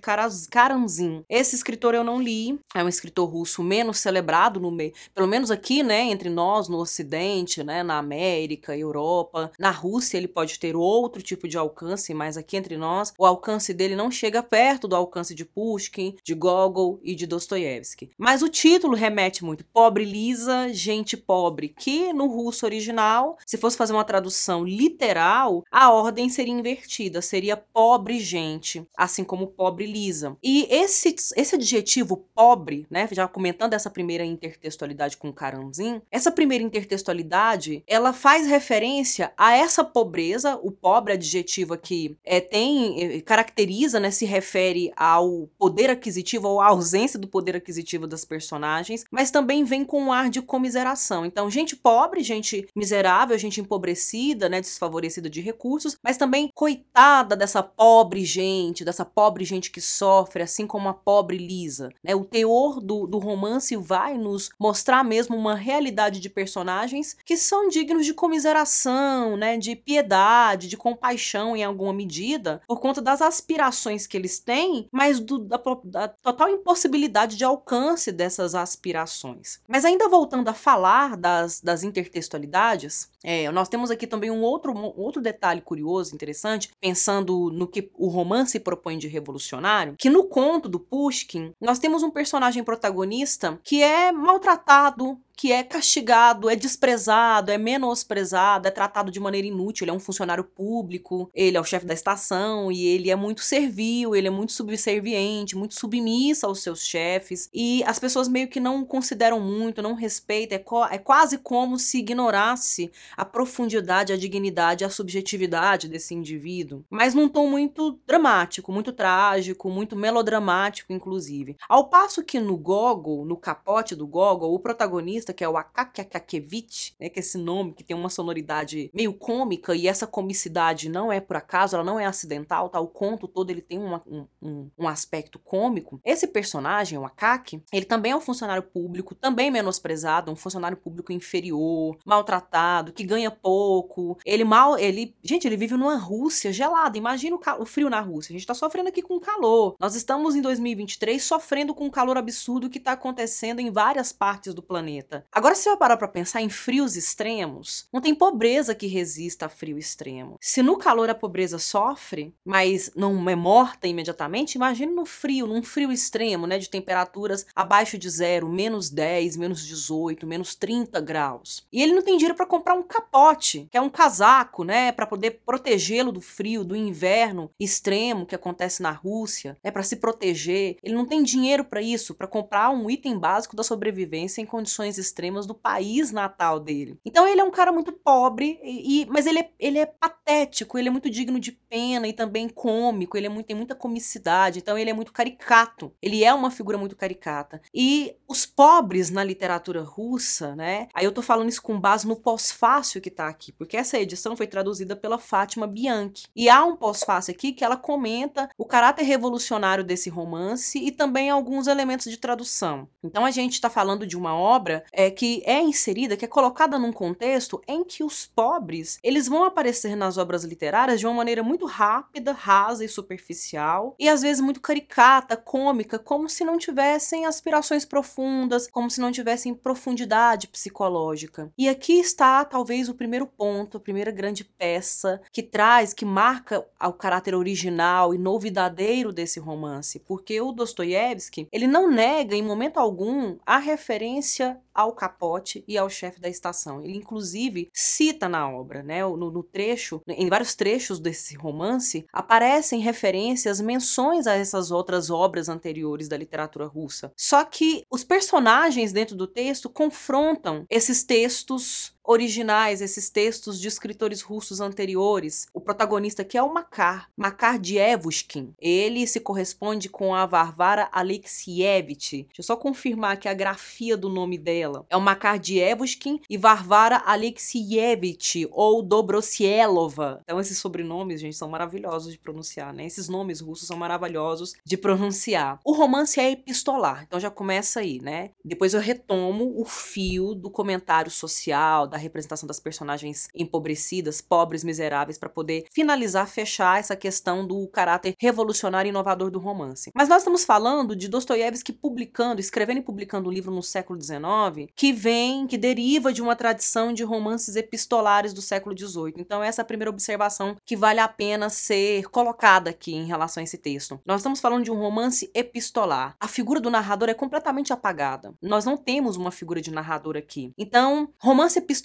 Karamzin. 0.50 1.24
Esse 1.28 1.54
escritor 1.54 1.94
eu 1.94 2.04
não 2.04 2.20
li, 2.20 2.58
é 2.74 2.82
um 2.82 2.88
escritor 2.88 3.28
russo 3.28 3.62
menos 3.62 3.98
celebrado 3.98 4.60
no 4.60 4.70
meio, 4.70 4.92
pelo 5.14 5.26
menos 5.26 5.50
aqui, 5.50 5.82
né, 5.82 6.02
entre 6.02 6.28
nós, 6.28 6.68
no 6.68 6.78
Ocidente, 6.78 7.62
né, 7.62 7.82
na 7.82 7.98
América, 7.98 8.76
Europa. 8.76 9.50
Na 9.58 9.70
Rússia 9.70 10.16
ele 10.16 10.28
pode 10.28 10.58
ter 10.58 10.76
outro 10.76 11.22
tipo 11.22 11.48
de 11.48 11.56
alcance, 11.56 12.12
mas 12.14 12.36
aqui 12.36 12.56
entre 12.56 12.76
nós, 12.76 13.12
o 13.18 13.26
alcance 13.26 13.72
dele 13.72 13.96
não 13.96 14.10
chega 14.10 14.42
perto 14.42 14.88
do 14.88 14.96
alcance 14.96 15.34
de 15.34 15.44
Pushkin, 15.44 16.16
de 16.22 16.34
Gogol 16.34 17.00
e 17.02 17.14
de 17.14 17.26
Dostoiévski. 17.26 18.10
Mas 18.18 18.42
o 18.42 18.48
título 18.48 18.94
remete 18.94 19.44
muito 19.44 19.64
pobre 19.64 20.04
lisa, 20.04 20.68
gente 20.72 21.16
pobre, 21.16 21.68
que 21.68 22.12
no 22.12 22.26
russo 22.26 22.66
original, 22.66 23.36
se 23.46 23.56
fosse 23.56 23.76
fazer 23.76 23.92
uma 23.92 24.04
tradução 24.04 24.64
literal, 24.64 25.64
a 25.70 25.92
ordem 25.92 26.28
seria 26.28 26.52
invertida, 26.52 27.22
seria 27.22 27.56
pobre 27.56 28.18
gente, 28.20 28.86
assim 28.96 29.24
como 29.24 29.46
pobre 29.46 29.86
lisa. 29.86 30.36
E 30.42 30.66
esse, 30.70 31.14
esse 31.36 31.54
adjetivo 31.54 32.16
pobre, 32.34 32.86
né, 32.90 33.08
já 33.10 33.26
comentando 33.26 33.74
essa 33.74 33.90
primeira 33.90 34.24
intertextualidade 34.24 35.16
com 35.16 35.32
Karamzin, 35.32 36.00
essa 36.10 36.30
primeira 36.30 36.64
intertextualidade, 36.64 37.82
ela 37.86 38.12
faz 38.12 38.46
referência 38.46 39.32
a 39.36 39.54
essa 39.56 39.84
pobreza, 39.84 40.58
o 40.62 40.70
pobre 40.70 41.14
adjetivo 41.14 41.74
aqui 41.74 42.16
é, 42.24 42.40
tem, 42.40 43.02
é, 43.02 43.20
caracteriza, 43.20 44.00
né, 44.00 44.10
se 44.10 44.24
refere 44.24 44.92
ao 44.96 45.48
poder 45.58 45.90
aquisitivo 45.90 46.09
ou 46.48 46.60
à 46.60 46.66
ausência 46.66 47.18
do 47.18 47.28
poder 47.28 47.56
aquisitivo 47.56 48.06
das 48.06 48.24
personagens, 48.24 49.04
mas 49.10 49.30
também 49.30 49.64
vem 49.64 49.84
com 49.84 50.02
um 50.02 50.12
ar 50.12 50.30
de 50.30 50.42
comiseração. 50.42 51.24
Então, 51.24 51.50
gente 51.50 51.76
pobre, 51.76 52.22
gente 52.22 52.66
miserável, 52.74 53.38
gente 53.38 53.60
empobrecida, 53.60 54.48
né, 54.48 54.60
desfavorecida 54.60 55.28
de 55.28 55.40
recursos, 55.40 55.96
mas 56.02 56.16
também 56.16 56.50
coitada 56.54 57.36
dessa 57.36 57.62
pobre 57.62 58.24
gente, 58.24 58.84
dessa 58.84 59.04
pobre 59.04 59.44
gente 59.44 59.70
que 59.70 59.80
sofre, 59.80 60.42
assim 60.42 60.66
como 60.66 60.88
a 60.88 60.94
pobre 60.94 61.36
Lisa. 61.36 61.90
Né? 62.02 62.14
O 62.14 62.24
teor 62.24 62.80
do, 62.80 63.06
do 63.06 63.18
romance 63.18 63.76
vai 63.76 64.16
nos 64.16 64.50
mostrar 64.58 65.04
mesmo 65.04 65.36
uma 65.36 65.54
realidade 65.54 66.20
de 66.20 66.30
personagens 66.30 67.16
que 67.24 67.36
são 67.36 67.68
dignos 67.68 68.06
de 68.06 68.14
comiseração, 68.14 69.36
né, 69.36 69.56
de 69.56 69.76
piedade, 69.76 70.68
de 70.68 70.76
compaixão 70.76 71.56
em 71.56 71.64
alguma 71.64 71.92
medida, 71.92 72.60
por 72.66 72.80
conta 72.80 73.00
das 73.00 73.22
aspirações 73.22 74.06
que 74.06 74.16
eles 74.16 74.38
têm, 74.38 74.88
mas 74.92 75.20
do, 75.20 75.38
da, 75.38 75.99
da 76.00 76.08
total 76.08 76.48
impossibilidade 76.48 77.36
de 77.36 77.44
alcance 77.44 78.10
dessas 78.10 78.54
aspirações. 78.54 79.60
Mas 79.68 79.84
ainda 79.84 80.08
voltando 80.08 80.48
a 80.48 80.54
falar 80.54 81.14
das, 81.14 81.60
das 81.60 81.82
intertextualidades, 81.82 83.10
é, 83.22 83.50
nós 83.50 83.68
temos 83.68 83.90
aqui 83.90 84.06
também 84.06 84.30
um 84.30 84.40
outro, 84.40 84.72
um 84.72 84.92
outro 84.96 85.20
detalhe 85.20 85.60
curioso, 85.60 86.14
interessante, 86.14 86.70
pensando 86.80 87.50
no 87.50 87.66
que 87.66 87.90
o 87.98 88.08
romance 88.08 88.58
propõe 88.58 88.96
de 88.96 89.08
revolucionário, 89.08 89.94
que 89.98 90.08
no 90.08 90.24
conto 90.24 90.70
do 90.70 90.80
Pushkin, 90.80 91.52
nós 91.60 91.78
temos 91.78 92.02
um 92.02 92.10
personagem 92.10 92.64
protagonista 92.64 93.60
que 93.62 93.82
é 93.82 94.10
maltratado, 94.10 95.20
que 95.40 95.52
é 95.52 95.62
castigado, 95.62 96.50
é 96.50 96.54
desprezado, 96.54 97.50
é 97.50 97.56
menosprezado, 97.56 98.68
é 98.68 98.70
tratado 98.70 99.10
de 99.10 99.18
maneira 99.18 99.46
inútil. 99.46 99.84
Ele 99.84 99.90
é 99.90 99.94
um 99.94 99.98
funcionário 99.98 100.44
público, 100.44 101.30
ele 101.34 101.56
é 101.56 101.60
o 101.60 101.64
chefe 101.64 101.86
da 101.86 101.94
estação 101.94 102.70
e 102.70 102.84
ele 102.84 103.10
é 103.10 103.16
muito 103.16 103.40
servil, 103.40 104.14
ele 104.14 104.28
é 104.28 104.30
muito 104.30 104.52
subserviente, 104.52 105.56
muito 105.56 105.72
submisso 105.72 106.44
aos 106.44 106.62
seus 106.62 106.84
chefes. 106.84 107.48
E 107.54 107.82
as 107.84 107.98
pessoas 107.98 108.28
meio 108.28 108.48
que 108.48 108.60
não 108.60 108.84
consideram 108.84 109.40
muito, 109.40 109.80
não 109.80 109.94
respeitam. 109.94 110.58
É, 110.58 110.96
é 110.96 110.98
quase 110.98 111.38
como 111.38 111.78
se 111.78 112.00
ignorasse 112.00 112.92
a 113.16 113.24
profundidade, 113.24 114.12
a 114.12 114.18
dignidade, 114.18 114.84
a 114.84 114.90
subjetividade 114.90 115.88
desse 115.88 116.14
indivíduo. 116.14 116.84
Mas 116.90 117.14
num 117.14 117.30
tom 117.30 117.48
muito 117.48 117.98
dramático, 118.06 118.70
muito 118.70 118.92
trágico, 118.92 119.70
muito 119.70 119.96
melodramático, 119.96 120.92
inclusive. 120.92 121.56
Ao 121.66 121.88
passo 121.88 122.22
que 122.22 122.38
no 122.38 122.58
Gogol, 122.58 123.24
no 123.24 123.38
capote 123.38 123.94
do 123.94 124.06
Gogol, 124.06 124.52
o 124.52 124.60
protagonista 124.60 125.29
que 125.32 125.44
é 125.44 125.48
o 125.48 125.56
Akakakevich, 125.56 126.94
né, 126.98 127.08
que 127.08 127.18
é 127.18 127.22
esse 127.22 127.38
nome 127.38 127.72
que 127.72 127.84
tem 127.84 127.96
uma 127.96 128.08
sonoridade 128.08 128.90
meio 128.92 129.12
cômica 129.12 129.74
e 129.74 129.86
essa 129.86 130.06
comicidade 130.06 130.88
não 130.88 131.12
é 131.12 131.20
por 131.20 131.36
acaso, 131.36 131.76
ela 131.76 131.84
não 131.84 131.98
é 131.98 132.06
acidental, 132.06 132.68
tá? 132.68 132.80
O 132.80 132.88
conto 132.88 133.28
todo 133.28 133.50
ele 133.50 133.60
tem 133.60 133.78
uma, 133.78 134.02
um, 134.06 134.26
um, 134.42 134.70
um, 134.78 134.88
aspecto 134.88 135.38
cômico. 135.38 136.00
Esse 136.04 136.26
personagem, 136.26 136.98
o 136.98 137.04
Akaki, 137.04 137.62
ele 137.72 137.84
também 137.84 138.12
é 138.12 138.16
um 138.16 138.20
funcionário 138.20 138.62
público, 138.62 139.14
também 139.14 139.50
menosprezado, 139.50 140.30
um 140.30 140.36
funcionário 140.36 140.76
público 140.76 141.12
inferior, 141.12 141.98
maltratado, 142.04 142.92
que 142.92 143.04
ganha 143.04 143.30
pouco. 143.30 144.18
Ele 144.24 144.44
mal, 144.44 144.78
ele, 144.78 145.14
gente, 145.22 145.46
ele 145.46 145.56
vive 145.56 145.76
numa 145.76 145.96
Rússia 145.96 146.52
gelada. 146.52 146.98
Imagina 146.98 147.36
o, 147.36 147.62
o 147.62 147.66
frio 147.66 147.90
na 147.90 148.00
Rússia. 148.00 148.32
A 148.32 148.36
gente 148.38 148.46
tá 148.46 148.54
sofrendo 148.54 148.88
aqui 148.88 149.02
com 149.02 149.20
calor. 149.20 149.76
Nós 149.78 149.94
estamos 149.94 150.34
em 150.34 150.40
2023 150.40 151.22
sofrendo 151.22 151.74
com 151.74 151.86
o 151.86 151.90
calor 151.90 152.16
absurdo 152.16 152.70
que 152.70 152.80
tá 152.80 152.92
acontecendo 152.92 153.60
em 153.60 153.70
várias 153.70 154.12
partes 154.12 154.54
do 154.54 154.62
planeta. 154.62 155.19
Agora, 155.32 155.54
se 155.54 155.68
eu 155.68 155.76
parar 155.76 155.96
para 155.96 156.08
pensar 156.08 156.42
em 156.42 156.48
frios 156.48 156.96
extremos, 156.96 157.88
não 157.92 158.00
tem 158.00 158.14
pobreza 158.14 158.74
que 158.74 158.86
resista 158.86 159.46
a 159.46 159.48
frio 159.48 159.78
extremo. 159.78 160.36
Se 160.40 160.62
no 160.62 160.76
calor 160.76 161.08
a 161.10 161.14
pobreza 161.14 161.58
sofre, 161.58 162.34
mas 162.44 162.90
não 162.94 163.28
é 163.28 163.34
morta 163.34 163.86
imediatamente, 163.86 164.54
imagine 164.54 164.92
no 164.92 165.06
frio, 165.06 165.46
num 165.46 165.62
frio 165.62 165.92
extremo, 165.92 166.46
né, 166.46 166.58
de 166.58 166.68
temperaturas 166.68 167.46
abaixo 167.54 167.96
de 167.96 168.08
zero, 168.08 168.48
menos 168.48 168.90
10, 168.90 169.36
menos 169.36 169.64
18, 169.64 170.26
menos 170.26 170.54
30 170.54 171.00
graus. 171.00 171.66
E 171.72 171.82
ele 171.82 171.94
não 171.94 172.02
tem 172.02 172.16
dinheiro 172.16 172.36
para 172.36 172.46
comprar 172.46 172.74
um 172.74 172.82
capote, 172.82 173.68
que 173.70 173.78
é 173.78 173.80
um 173.80 173.90
casaco, 173.90 174.64
né, 174.64 174.92
para 174.92 175.06
poder 175.06 175.42
protegê-lo 175.44 176.12
do 176.12 176.20
frio, 176.20 176.64
do 176.64 176.76
inverno 176.76 177.50
extremo 177.58 178.26
que 178.26 178.34
acontece 178.34 178.82
na 178.82 178.90
Rússia, 178.90 179.56
é 179.62 179.68
né, 179.68 179.70
para 179.70 179.82
se 179.82 179.96
proteger. 179.96 180.76
Ele 180.82 180.94
não 180.94 181.06
tem 181.06 181.22
dinheiro 181.22 181.64
para 181.64 181.80
isso, 181.80 182.14
para 182.14 182.26
comprar 182.26 182.70
um 182.70 182.90
item 182.90 183.18
básico 183.18 183.56
da 183.56 183.62
sobrevivência 183.62 184.40
em 184.40 184.46
condições 184.46 184.98
extremas 184.98 185.09
do 185.46 185.54
país 185.54 186.10
natal 186.12 186.58
dele. 186.60 186.98
Então 187.04 187.26
ele 187.26 187.40
é 187.40 187.44
um 187.44 187.50
cara 187.50 187.72
muito 187.72 187.92
pobre, 187.92 188.58
e, 188.62 189.06
mas 189.10 189.26
ele 189.26 189.40
é, 189.40 189.50
ele 189.58 189.78
é 189.78 189.86
patético, 189.86 190.78
ele 190.78 190.88
é 190.88 190.90
muito 190.90 191.10
digno 191.10 191.38
de 191.38 191.52
pena 191.52 192.08
e 192.08 192.12
também 192.12 192.48
cômico, 192.48 193.16
ele 193.16 193.26
é 193.26 193.30
muito, 193.30 193.46
tem 193.46 193.56
muita 193.56 193.74
comicidade, 193.74 194.58
então 194.58 194.76
ele 194.76 194.90
é 194.90 194.94
muito 194.94 195.12
caricato. 195.12 195.92
Ele 196.00 196.24
é 196.24 196.32
uma 196.32 196.50
figura 196.50 196.78
muito 196.78 196.96
caricata. 196.96 197.60
E 197.74 198.16
os 198.28 198.46
pobres 198.46 199.10
na 199.10 199.24
literatura 199.24 199.82
russa, 199.82 200.54
né? 200.54 200.88
Aí 200.94 201.04
eu 201.04 201.12
tô 201.12 201.22
falando 201.22 201.48
isso 201.48 201.62
com 201.62 201.78
base 201.78 202.06
no 202.06 202.16
pós-fácil 202.16 203.00
que 203.00 203.10
tá 203.10 203.28
aqui, 203.28 203.52
porque 203.52 203.76
essa 203.76 203.98
edição 203.98 204.36
foi 204.36 204.46
traduzida 204.46 204.94
pela 204.94 205.18
Fátima 205.18 205.66
Bianchi. 205.66 206.26
E 206.34 206.48
há 206.48 206.64
um 206.64 206.76
pós-fácil 206.76 207.32
aqui 207.32 207.52
que 207.52 207.64
ela 207.64 207.76
comenta 207.76 208.48
o 208.56 208.64
caráter 208.64 209.02
revolucionário 209.04 209.84
desse 209.84 210.08
romance 210.10 210.78
e 210.78 210.90
também 210.90 211.30
alguns 211.30 211.66
elementos 211.66 212.10
de 212.10 212.16
tradução. 212.16 212.88
Então 213.02 213.24
a 213.24 213.30
gente 213.30 213.54
está 213.54 213.70
falando 213.70 214.06
de 214.06 214.16
uma 214.16 214.34
obra 214.34 214.84
é, 214.92 215.10
que 215.10 215.42
é 215.46 215.60
inserida, 215.60 216.16
que 216.16 216.24
é 216.24 216.28
colocada 216.28 216.78
num 216.78 216.92
contexto 216.92 217.60
em 217.66 217.84
que 217.84 218.02
os 218.02 218.26
pobres 218.26 218.98
eles 219.02 219.28
vão 219.28 219.44
aparecer 219.44 219.96
nas 219.96 220.18
obras 220.18 220.44
literárias 220.44 221.00
de 221.00 221.06
uma 221.06 221.14
maneira 221.14 221.42
muito 221.42 221.66
rápida, 221.66 222.32
rasa 222.32 222.84
e 222.84 222.88
superficial, 222.88 223.94
e 223.98 224.08
às 224.08 224.22
vezes 224.22 224.42
muito 224.42 224.60
caricata, 224.60 225.36
cômica, 225.36 225.98
como 225.98 226.28
se 226.28 226.44
não 226.44 226.58
tivessem 226.58 227.26
aspirações 227.26 227.84
profundas, 227.84 228.68
como 228.68 228.90
se 228.90 229.00
não 229.00 229.12
tivessem 229.12 229.54
profundidade 229.54 230.48
psicológica. 230.48 231.52
E 231.56 231.68
aqui 231.68 231.98
está 231.98 232.44
talvez 232.44 232.88
o 232.88 232.94
primeiro 232.94 233.26
ponto, 233.26 233.76
a 233.76 233.80
primeira 233.80 234.10
grande 234.10 234.44
peça 234.44 235.20
que 235.32 235.42
traz, 235.42 235.92
que 235.92 236.04
marca 236.04 236.66
o 236.80 236.92
caráter 236.92 237.34
original 237.34 238.14
e 238.14 238.18
novidadeiro 238.18 239.12
desse 239.12 239.40
romance, 239.40 239.98
porque 240.00 240.40
o 240.40 240.52
Dostoiévski, 240.52 241.48
ele 241.52 241.66
não 241.66 241.90
nega 241.90 242.34
em 242.34 242.42
momento 242.42 242.78
algum 242.78 243.38
a 243.44 243.58
referência 243.58 244.60
ao 244.80 244.92
capote 244.92 245.64
e 245.66 245.76
ao 245.76 245.88
chefe 245.88 246.20
da 246.20 246.28
estação. 246.28 246.82
Ele, 246.82 246.96
inclusive, 246.96 247.70
cita 247.72 248.28
na 248.28 248.48
obra, 248.48 248.82
né, 248.82 249.02
no, 249.02 249.30
no, 249.30 249.42
trecho, 249.42 250.02
em 250.08 250.28
vários 250.28 250.54
trechos 250.54 250.98
desse 250.98 251.36
romance, 251.36 252.06
aparecem 252.12 252.80
referências, 252.80 253.60
menções 253.60 254.26
a 254.26 254.34
essas 254.34 254.70
outras 254.70 255.10
obras 255.10 255.48
anteriores 255.48 256.08
da 256.08 256.16
literatura 256.16 256.66
russa. 256.66 257.12
Só 257.16 257.44
que 257.44 257.84
os 257.90 258.04
personagens 258.04 258.92
dentro 258.92 259.16
do 259.16 259.26
texto 259.26 259.68
confrontam 259.68 260.64
esses 260.68 261.04
textos 261.04 261.94
originais, 262.04 262.80
esses 262.80 263.10
textos 263.10 263.60
de 263.60 263.68
escritores 263.68 264.22
russos 264.22 264.60
anteriores. 264.60 265.46
O 265.52 265.60
protagonista 265.60 266.22
aqui 266.22 266.36
é 266.36 266.42
o 266.42 266.52
Makar, 266.52 267.08
Makar 267.16 267.58
Dievushkin. 267.58 268.54
Ele 268.58 269.06
se 269.06 269.20
corresponde 269.20 269.88
com 269.88 270.14
a 270.14 270.26
Varvara 270.26 270.88
Alexievich. 270.92 272.24
Deixa 272.24 272.40
eu 272.40 272.44
só 272.44 272.56
confirmar 272.56 273.12
aqui 273.12 273.28
a 273.28 273.34
grafia 273.34 273.96
do 273.96 274.08
nome 274.08 274.38
dela. 274.38 274.86
É 274.90 274.96
o 274.96 275.00
Makar 275.00 275.38
Dievushkin 275.38 276.20
e 276.28 276.36
Varvara 276.36 277.02
Alexievich, 277.06 278.48
ou 278.50 278.82
Dobrosielova. 278.82 280.20
Então 280.24 280.40
esses 280.40 280.58
sobrenomes, 280.58 281.20
gente, 281.20 281.36
são 281.36 281.48
maravilhosos 281.48 282.12
de 282.12 282.18
pronunciar, 282.18 282.72
né? 282.72 282.86
Esses 282.86 283.08
nomes 283.08 283.40
russos 283.40 283.66
são 283.66 283.76
maravilhosos 283.76 284.54
de 284.64 284.76
pronunciar. 284.76 285.60
O 285.64 285.72
romance 285.72 286.18
é 286.20 286.30
epistolar, 286.32 287.04
então 287.06 287.20
já 287.20 287.30
começa 287.30 287.80
aí, 287.80 288.00
né? 288.00 288.30
Depois 288.44 288.74
eu 288.74 288.80
retomo 288.80 289.54
o 289.60 289.64
fio 289.64 290.34
do 290.34 290.50
comentário 290.50 291.10
social, 291.10 291.86
da 291.90 291.98
representação 291.98 292.46
das 292.46 292.60
personagens 292.60 293.28
empobrecidas, 293.34 294.20
pobres, 294.20 294.64
miseráveis, 294.64 295.18
para 295.18 295.28
poder 295.28 295.64
finalizar, 295.72 296.26
fechar 296.26 296.78
essa 296.78 296.96
questão 296.96 297.46
do 297.46 297.66
caráter 297.68 298.14
revolucionário 298.18 298.88
e 298.88 298.90
inovador 298.90 299.30
do 299.30 299.38
romance. 299.38 299.90
Mas 299.94 300.08
nós 300.08 300.18
estamos 300.18 300.44
falando 300.44 300.96
de 300.96 301.08
Dostoiévski 301.08 301.72
publicando, 301.72 302.40
escrevendo 302.40 302.78
e 302.78 302.82
publicando 302.82 303.28
um 303.28 303.32
livro 303.32 303.52
no 303.52 303.62
século 303.62 304.00
XIX 304.00 304.70
que 304.74 304.92
vem, 304.92 305.46
que 305.46 305.58
deriva 305.58 306.12
de 306.12 306.22
uma 306.22 306.36
tradição 306.36 306.92
de 306.92 307.02
romances 307.02 307.56
epistolares 307.56 308.32
do 308.32 308.40
século 308.40 308.76
XVIII. 308.76 309.14
Então, 309.18 309.42
essa 309.42 309.60
é 309.60 309.64
a 309.64 309.66
primeira 309.66 309.90
observação 309.90 310.56
que 310.64 310.76
vale 310.76 311.00
a 311.00 311.08
pena 311.08 311.48
ser 311.50 312.08
colocada 312.10 312.70
aqui 312.70 312.94
em 312.94 313.06
relação 313.06 313.40
a 313.40 313.44
esse 313.44 313.58
texto. 313.58 314.00
Nós 314.06 314.20
estamos 314.20 314.40
falando 314.40 314.64
de 314.64 314.70
um 314.70 314.78
romance 314.78 315.30
epistolar. 315.34 316.14
A 316.20 316.28
figura 316.28 316.60
do 316.60 316.70
narrador 316.70 317.08
é 317.08 317.14
completamente 317.14 317.72
apagada. 317.72 318.34
Nós 318.40 318.64
não 318.64 318.76
temos 318.76 319.16
uma 319.16 319.30
figura 319.30 319.60
de 319.60 319.70
narrador 319.70 320.16
aqui. 320.16 320.52
Então, 320.56 321.12
romance 321.18 321.58
epistolar 321.58 321.79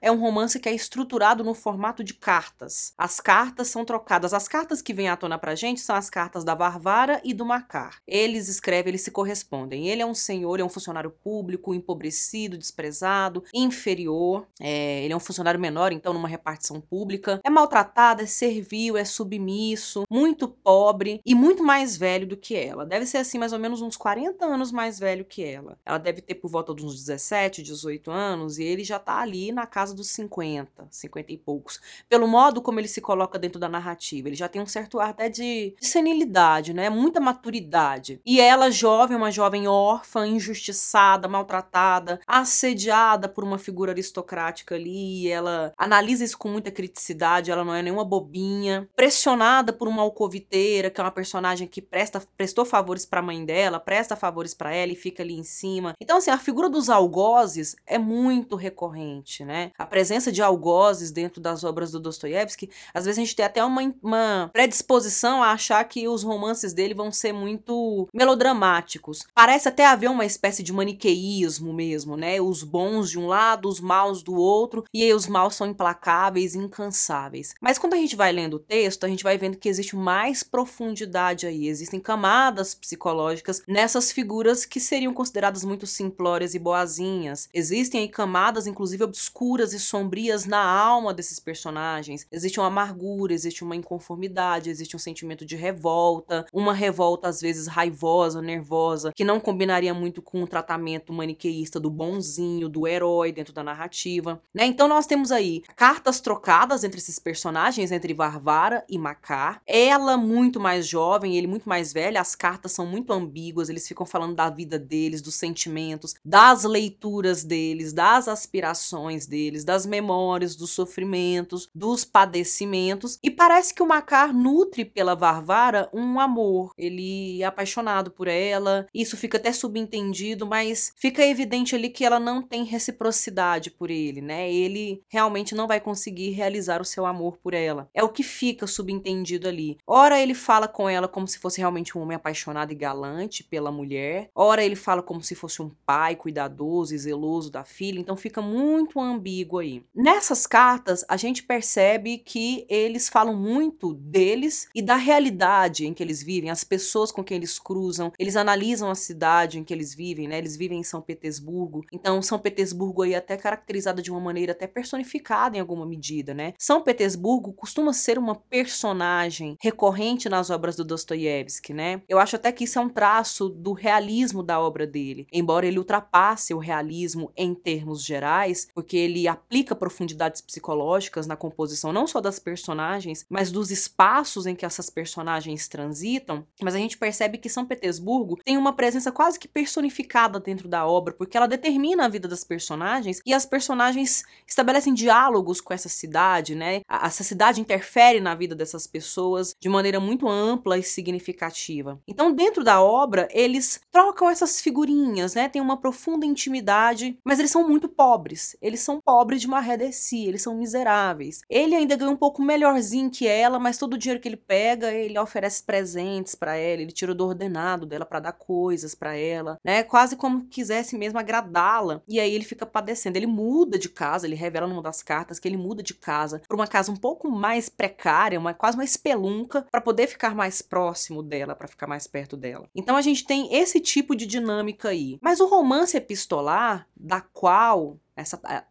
é 0.00 0.10
um 0.10 0.18
romance 0.18 0.58
que 0.58 0.68
é 0.68 0.74
estruturado 0.74 1.44
no 1.44 1.54
formato 1.54 2.02
de 2.02 2.14
cartas. 2.14 2.92
As 2.98 3.20
cartas 3.20 3.68
são 3.68 3.84
trocadas. 3.84 4.34
As 4.34 4.48
cartas 4.48 4.82
que 4.82 4.92
vêm 4.92 5.08
à 5.08 5.16
tona 5.16 5.38
pra 5.38 5.54
gente 5.54 5.80
são 5.80 5.94
as 5.94 6.10
cartas 6.10 6.44
da 6.44 6.54
Varvara 6.54 7.20
e 7.24 7.32
do 7.32 7.44
Macar. 7.44 8.00
Eles 8.06 8.48
escrevem, 8.48 8.90
eles 8.90 9.02
se 9.02 9.10
correspondem. 9.10 9.88
Ele 9.88 10.02
é 10.02 10.06
um 10.06 10.14
senhor, 10.14 10.60
é 10.60 10.64
um 10.64 10.68
funcionário 10.68 11.10
público, 11.10 11.74
empobrecido, 11.74 12.58
desprezado, 12.58 13.44
inferior. 13.54 14.46
É, 14.60 15.04
ele 15.04 15.12
é 15.12 15.16
um 15.16 15.20
funcionário 15.20 15.60
menor, 15.60 15.92
então, 15.92 16.12
numa 16.12 16.28
repartição 16.28 16.80
pública. 16.80 17.40
É 17.44 17.50
maltratado, 17.50 18.22
é 18.22 18.26
servil, 18.26 18.96
é 18.96 19.04
submisso, 19.04 20.04
muito 20.10 20.48
pobre 20.48 21.20
e 21.24 21.34
muito 21.34 21.62
mais 21.62 21.96
velho 21.96 22.26
do 22.26 22.36
que 22.36 22.56
ela. 22.56 22.84
Deve 22.84 23.06
ser 23.06 23.18
assim, 23.18 23.38
mais 23.38 23.52
ou 23.52 23.58
menos 23.58 23.80
uns 23.80 23.96
40 23.96 24.44
anos 24.44 24.72
mais 24.72 24.98
velho 24.98 25.24
que 25.24 25.42
ela. 25.42 25.78
Ela 25.84 25.98
deve 25.98 26.20
ter 26.20 26.34
por 26.34 26.50
volta 26.50 26.74
de 26.74 26.84
uns 26.84 26.96
17, 26.96 27.62
18 27.62 28.10
anos 28.10 28.58
e 28.58 28.64
ele 28.64 28.84
já 28.84 28.98
tá 28.98 29.18
ali 29.20 29.35
na 29.52 29.66
casa 29.66 29.94
dos 29.94 30.08
50, 30.10 30.88
50 30.90 31.32
e 31.32 31.36
poucos. 31.36 31.80
Pelo 32.08 32.26
modo 32.26 32.60
como 32.62 32.80
ele 32.80 32.88
se 32.88 33.00
coloca 33.00 33.38
dentro 33.38 33.60
da 33.60 33.68
narrativa, 33.68 34.28
ele 34.28 34.36
já 34.36 34.48
tem 34.48 34.60
um 34.60 34.66
certo 34.66 35.00
ar 35.00 35.10
até 35.10 35.28
de 35.28 35.74
senilidade, 35.80 36.72
né? 36.72 36.88
Muita 36.90 37.20
maturidade. 37.20 38.20
E 38.24 38.40
ela, 38.40 38.70
jovem, 38.70 39.16
uma 39.16 39.30
jovem 39.30 39.68
órfã, 39.68 40.26
injustiçada, 40.26 41.28
maltratada, 41.28 42.20
assediada 42.26 43.28
por 43.28 43.44
uma 43.44 43.58
figura 43.58 43.92
aristocrática 43.92 44.74
ali, 44.74 45.28
ela 45.28 45.72
analisa 45.76 46.24
isso 46.24 46.38
com 46.38 46.48
muita 46.48 46.70
criticidade, 46.70 47.50
ela 47.50 47.64
não 47.64 47.74
é 47.74 47.82
nenhuma 47.82 48.04
bobinha, 48.04 48.88
pressionada 48.94 49.72
por 49.72 49.88
uma 49.88 50.02
alcoviteira, 50.02 50.90
que 50.90 51.00
é 51.00 51.04
uma 51.04 51.10
personagem 51.10 51.66
que 51.66 51.82
presta, 51.82 52.22
prestou 52.36 52.64
favores 52.64 53.06
para 53.06 53.20
a 53.20 53.22
mãe 53.22 53.44
dela, 53.44 53.80
presta 53.80 54.16
favores 54.16 54.54
para 54.54 54.74
ela 54.74 54.92
e 54.92 54.96
fica 54.96 55.22
ali 55.22 55.34
em 55.34 55.44
cima. 55.44 55.94
Então 56.00 56.18
assim, 56.18 56.30
a 56.30 56.38
figura 56.38 56.68
dos 56.68 56.88
algozes 56.88 57.76
é 57.86 57.98
muito 57.98 58.56
recorrente, 58.56 59.25
né? 59.44 59.72
A 59.76 59.86
presença 59.86 60.30
de 60.30 60.40
algozes 60.40 61.10
dentro 61.10 61.40
das 61.40 61.64
obras 61.64 61.90
do 61.90 62.00
Dostoiévski, 62.00 62.70
às 62.94 63.04
vezes 63.04 63.18
a 63.18 63.22
gente 63.22 63.34
tem 63.34 63.44
até 63.44 63.64
uma, 63.64 63.82
uma 64.02 64.50
predisposição 64.52 65.42
a 65.42 65.52
achar 65.52 65.82
que 65.84 66.06
os 66.08 66.22
romances 66.22 66.72
dele 66.72 66.94
vão 66.94 67.10
ser 67.10 67.32
muito 67.32 68.08
melodramáticos. 68.12 69.26
Parece 69.34 69.68
até 69.68 69.86
haver 69.86 70.10
uma 70.10 70.24
espécie 70.24 70.62
de 70.62 70.72
maniqueísmo 70.72 71.72
mesmo, 71.72 72.16
né? 72.16 72.40
Os 72.40 72.62
bons 72.62 73.10
de 73.10 73.18
um 73.18 73.26
lado, 73.26 73.68
os 73.68 73.80
maus 73.80 74.22
do 74.22 74.34
outro, 74.34 74.84
e 74.94 75.02
aí 75.02 75.12
os 75.12 75.26
maus 75.26 75.54
são 75.54 75.66
implacáveis 75.66 76.54
incansáveis. 76.54 77.54
Mas 77.60 77.78
quando 77.78 77.94
a 77.94 77.98
gente 77.98 78.16
vai 78.16 78.32
lendo 78.32 78.54
o 78.54 78.60
texto, 78.60 79.04
a 79.04 79.08
gente 79.08 79.24
vai 79.24 79.36
vendo 79.36 79.56
que 79.56 79.68
existe 79.68 79.96
mais 79.96 80.42
profundidade 80.42 81.46
aí, 81.46 81.66
existem 81.66 81.98
camadas 81.98 82.74
psicológicas 82.74 83.62
nessas 83.66 84.12
figuras 84.12 84.64
que 84.64 84.78
seriam 84.78 85.12
consideradas 85.12 85.64
muito 85.64 85.86
simplórias 85.86 86.54
e 86.54 86.58
boazinhas. 86.58 87.48
Existem 87.52 88.02
aí 88.02 88.08
camadas, 88.08 88.66
inclusive 88.66 89.02
obscuras 89.16 89.72
e 89.72 89.80
sombrias 89.80 90.44
na 90.44 90.62
alma 90.62 91.14
desses 91.14 91.40
personagens. 91.40 92.26
Existe 92.30 92.60
uma 92.60 92.66
amargura, 92.66 93.32
existe 93.32 93.64
uma 93.64 93.74
inconformidade, 93.74 94.68
existe 94.68 94.94
um 94.94 94.98
sentimento 94.98 95.46
de 95.46 95.56
revolta, 95.56 96.44
uma 96.52 96.74
revolta 96.74 97.28
às 97.28 97.40
vezes 97.40 97.66
raivosa, 97.66 98.42
nervosa, 98.42 99.12
que 99.14 99.24
não 99.24 99.40
combinaria 99.40 99.94
muito 99.94 100.20
com 100.20 100.42
o 100.42 100.46
tratamento 100.46 101.14
maniqueísta 101.14 101.80
do 101.80 101.88
bonzinho, 101.88 102.68
do 102.68 102.86
herói 102.86 103.32
dentro 103.32 103.54
da 103.54 103.64
narrativa, 103.64 104.40
né? 104.54 104.66
Então 104.66 104.86
nós 104.86 105.06
temos 105.06 105.32
aí 105.32 105.62
cartas 105.74 106.20
trocadas 106.20 106.84
entre 106.84 106.98
esses 106.98 107.18
personagens, 107.18 107.90
entre 107.90 108.12
Varvara 108.12 108.84
e 108.86 108.98
Makar. 108.98 109.62
Ela 109.66 110.18
muito 110.18 110.60
mais 110.60 110.86
jovem, 110.86 111.36
ele 111.36 111.46
muito 111.46 111.66
mais 111.66 111.90
velho, 111.90 112.20
as 112.20 112.34
cartas 112.34 112.72
são 112.72 112.84
muito 112.84 113.12
ambíguas, 113.14 113.70
eles 113.70 113.88
ficam 113.88 114.04
falando 114.04 114.34
da 114.34 114.50
vida 114.50 114.78
deles, 114.78 115.22
dos 115.22 115.36
sentimentos, 115.36 116.14
das 116.22 116.64
leituras 116.64 117.42
deles, 117.42 117.94
das 117.94 118.28
aspirações 118.28 119.05
deles, 119.26 119.64
das 119.64 119.86
memórias, 119.86 120.56
dos 120.56 120.70
sofrimentos, 120.70 121.68
dos 121.74 122.04
padecimentos. 122.04 123.18
E 123.22 123.30
parece 123.30 123.72
que 123.72 123.82
o 123.82 123.86
Macar 123.86 124.34
nutre 124.34 124.84
pela 124.84 125.14
Varvara 125.14 125.88
um 125.92 126.18
amor. 126.18 126.72
Ele 126.76 127.42
é 127.42 127.46
apaixonado 127.46 128.10
por 128.10 128.26
ela. 128.26 128.86
Isso 128.92 129.16
fica 129.16 129.36
até 129.36 129.52
subentendido, 129.52 130.46
mas 130.46 130.92
fica 130.96 131.24
evidente 131.24 131.74
ali 131.74 131.90
que 131.90 132.04
ela 132.04 132.18
não 132.18 132.42
tem 132.42 132.64
reciprocidade 132.64 133.70
por 133.70 133.90
ele, 133.90 134.20
né? 134.20 134.52
Ele 134.52 135.02
realmente 135.08 135.54
não 135.54 135.66
vai 135.66 135.80
conseguir 135.80 136.30
realizar 136.30 136.80
o 136.80 136.84
seu 136.84 137.06
amor 137.06 137.36
por 137.38 137.54
ela. 137.54 137.88
É 137.94 138.02
o 138.02 138.08
que 138.08 138.22
fica 138.22 138.66
subentendido 138.66 139.48
ali. 139.48 139.76
Ora 139.86 140.20
ele 140.20 140.34
fala 140.34 140.66
com 140.66 140.88
ela 140.88 141.06
como 141.06 141.28
se 141.28 141.38
fosse 141.38 141.60
realmente 141.60 141.96
um 141.96 142.02
homem 142.02 142.16
apaixonado 142.16 142.72
e 142.72 142.74
galante 142.74 143.44
pela 143.44 143.70
mulher. 143.70 144.30
Ora 144.34 144.64
ele 144.64 144.76
fala 144.76 145.02
como 145.02 145.22
se 145.22 145.34
fosse 145.34 145.62
um 145.62 145.70
pai 145.84 146.16
cuidadoso 146.16 146.94
e 146.94 146.98
zeloso 146.98 147.50
da 147.50 147.64
filha. 147.64 148.00
Então 148.00 148.16
fica 148.16 148.40
muito 148.40 148.95
ambíguo 149.00 149.58
aí. 149.58 149.82
Nessas 149.94 150.46
cartas 150.46 151.04
a 151.08 151.16
gente 151.16 151.42
percebe 151.42 152.18
que 152.18 152.66
eles 152.68 153.08
falam 153.08 153.34
muito 153.34 153.94
deles 153.94 154.68
e 154.74 154.82
da 154.82 154.96
realidade 154.96 155.86
em 155.86 155.94
que 155.94 156.02
eles 156.02 156.22
vivem, 156.22 156.50
as 156.50 156.64
pessoas 156.64 157.10
com 157.10 157.24
quem 157.24 157.36
eles 157.36 157.58
cruzam. 157.58 158.12
Eles 158.18 158.36
analisam 158.36 158.90
a 158.90 158.94
cidade 158.94 159.58
em 159.58 159.64
que 159.64 159.72
eles 159.72 159.94
vivem, 159.94 160.28
né? 160.28 160.38
Eles 160.38 160.56
vivem 160.56 160.78
em 160.78 160.84
São 160.84 161.00
Petersburgo. 161.00 161.84
Então 161.92 162.20
São 162.22 162.38
Petersburgo 162.38 163.02
aí 163.02 163.14
é 163.14 163.16
até 163.16 163.36
caracterizada 163.36 164.02
de 164.02 164.10
uma 164.10 164.20
maneira 164.20 164.52
até 164.52 164.66
personificada 164.66 165.56
em 165.56 165.60
alguma 165.60 165.86
medida, 165.86 166.34
né? 166.34 166.54
São 166.58 166.82
Petersburgo 166.82 167.52
costuma 167.52 167.92
ser 167.92 168.18
uma 168.18 168.34
personagem 168.34 169.56
recorrente 169.60 170.28
nas 170.28 170.50
obras 170.50 170.76
do 170.76 170.84
Dostoiévski, 170.84 171.72
né? 171.72 172.02
Eu 172.08 172.18
acho 172.18 172.36
até 172.36 172.52
que 172.52 172.64
isso 172.64 172.78
é 172.78 172.82
um 172.82 172.88
traço 172.88 173.48
do 173.48 173.72
realismo 173.72 174.42
da 174.42 174.60
obra 174.60 174.86
dele, 174.86 175.26
embora 175.32 175.66
ele 175.66 175.78
ultrapasse 175.78 176.54
o 176.54 176.58
realismo 176.58 177.32
em 177.36 177.54
termos 177.54 178.04
gerais, 178.04 178.68
porque 178.74 178.85
ele 178.94 179.26
aplica 179.26 179.74
profundidades 179.74 180.42
psicológicas 180.42 181.26
na 181.26 181.34
composição 181.34 181.94
não 181.94 182.06
só 182.06 182.20
das 182.20 182.38
personagens, 182.38 183.24
mas 183.30 183.50
dos 183.50 183.70
espaços 183.70 184.44
em 184.44 184.54
que 184.54 184.66
essas 184.66 184.90
personagens 184.90 185.66
transitam. 185.66 186.46
Mas 186.62 186.74
a 186.74 186.78
gente 186.78 186.98
percebe 186.98 187.38
que 187.38 187.48
São 187.48 187.64
Petersburgo 187.64 188.38
tem 188.44 188.58
uma 188.58 188.74
presença 188.74 189.10
quase 189.10 189.38
que 189.38 189.48
personificada 189.48 190.38
dentro 190.38 190.68
da 190.68 190.86
obra, 190.86 191.14
porque 191.14 191.38
ela 191.38 191.48
determina 191.48 192.04
a 192.04 192.08
vida 192.08 192.28
das 192.28 192.44
personagens 192.44 193.20
e 193.24 193.32
as 193.32 193.46
personagens 193.46 194.24
estabelecem 194.46 194.92
diálogos 194.92 195.60
com 195.60 195.72
essa 195.72 195.88
cidade, 195.88 196.54
né? 196.54 196.82
Essa 196.88 197.24
cidade 197.24 197.60
interfere 197.60 198.20
na 198.20 198.34
vida 198.34 198.54
dessas 198.54 198.86
pessoas 198.86 199.54
de 199.58 199.68
maneira 199.68 199.98
muito 199.98 200.28
ampla 200.28 200.76
e 200.76 200.82
significativa. 200.82 202.00
Então, 202.06 202.32
dentro 202.32 202.62
da 202.62 202.82
obra, 202.82 203.28
eles 203.30 203.80
trocam 203.90 204.28
essas 204.28 204.60
figurinhas, 204.60 205.34
né? 205.34 205.48
Tem 205.48 205.62
uma 205.62 205.80
profunda 205.80 206.26
intimidade, 206.26 207.18
mas 207.24 207.38
eles 207.38 207.50
são 207.50 207.66
muito 207.66 207.88
pobres. 207.88 208.56
Eles 208.66 208.80
são 208.80 209.00
pobres 209.00 209.40
de 209.40 209.46
maré 209.46 209.76
si, 209.92 210.26
eles 210.26 210.42
são 210.42 210.56
miseráveis. 210.56 211.42
Ele 211.48 211.74
ainda 211.74 211.94
ganha 211.94 212.10
um 212.10 212.16
pouco 212.16 212.42
melhorzinho 212.42 213.10
que 213.10 213.26
ela, 213.26 213.58
mas 213.58 213.78
todo 213.78 213.94
o 213.94 213.98
dinheiro 213.98 214.20
que 214.20 214.28
ele 214.28 214.36
pega, 214.36 214.92
ele 214.92 215.18
oferece 215.18 215.62
presentes 215.62 216.34
para 216.34 216.56
ela, 216.56 216.82
ele 216.82 216.90
tira 216.90 217.14
do 217.14 217.26
ordenado 217.26 217.86
dela 217.86 218.04
para 218.04 218.20
dar 218.20 218.32
coisas 218.32 218.94
para 218.94 219.14
ela, 219.14 219.58
né? 219.64 219.82
Quase 219.82 220.16
como 220.16 220.46
quisesse 220.46 220.98
mesmo 220.98 221.18
agradá-la. 221.18 222.02
E 222.08 222.18
aí 222.18 222.34
ele 222.34 222.44
fica 222.44 222.66
padecendo. 222.66 223.16
Ele 223.16 223.26
muda 223.26 223.78
de 223.78 223.88
casa, 223.88 224.26
ele 224.26 224.34
revela 224.34 224.66
numa 224.66 224.82
das 224.82 225.02
cartas 225.02 225.38
que 225.38 225.46
ele 225.46 225.56
muda 225.56 225.82
de 225.82 225.94
casa 225.94 226.40
para 226.48 226.56
uma 226.56 226.66
casa 226.66 226.90
um 226.90 226.96
pouco 226.96 227.30
mais 227.30 227.68
precária, 227.68 228.38
uma 228.40 228.54
quase 228.54 228.76
uma 228.76 228.84
espelunca 228.84 229.66
para 229.70 229.80
poder 229.80 230.06
ficar 230.06 230.34
mais 230.34 230.60
próximo 230.62 231.22
dela, 231.22 231.54
para 231.54 231.68
ficar 231.68 231.86
mais 231.86 232.06
perto 232.06 232.36
dela. 232.36 232.68
Então 232.74 232.96
a 232.96 233.02
gente 233.02 233.24
tem 233.24 233.54
esse 233.54 233.78
tipo 233.78 234.16
de 234.16 234.26
dinâmica 234.26 234.88
aí. 234.88 235.18
Mas 235.22 235.38
o 235.38 235.46
romance 235.46 235.96
epistolar, 235.96 236.88
da 236.96 237.20
qual 237.20 237.98
essa, 238.16 238.40
a, 238.42 238.64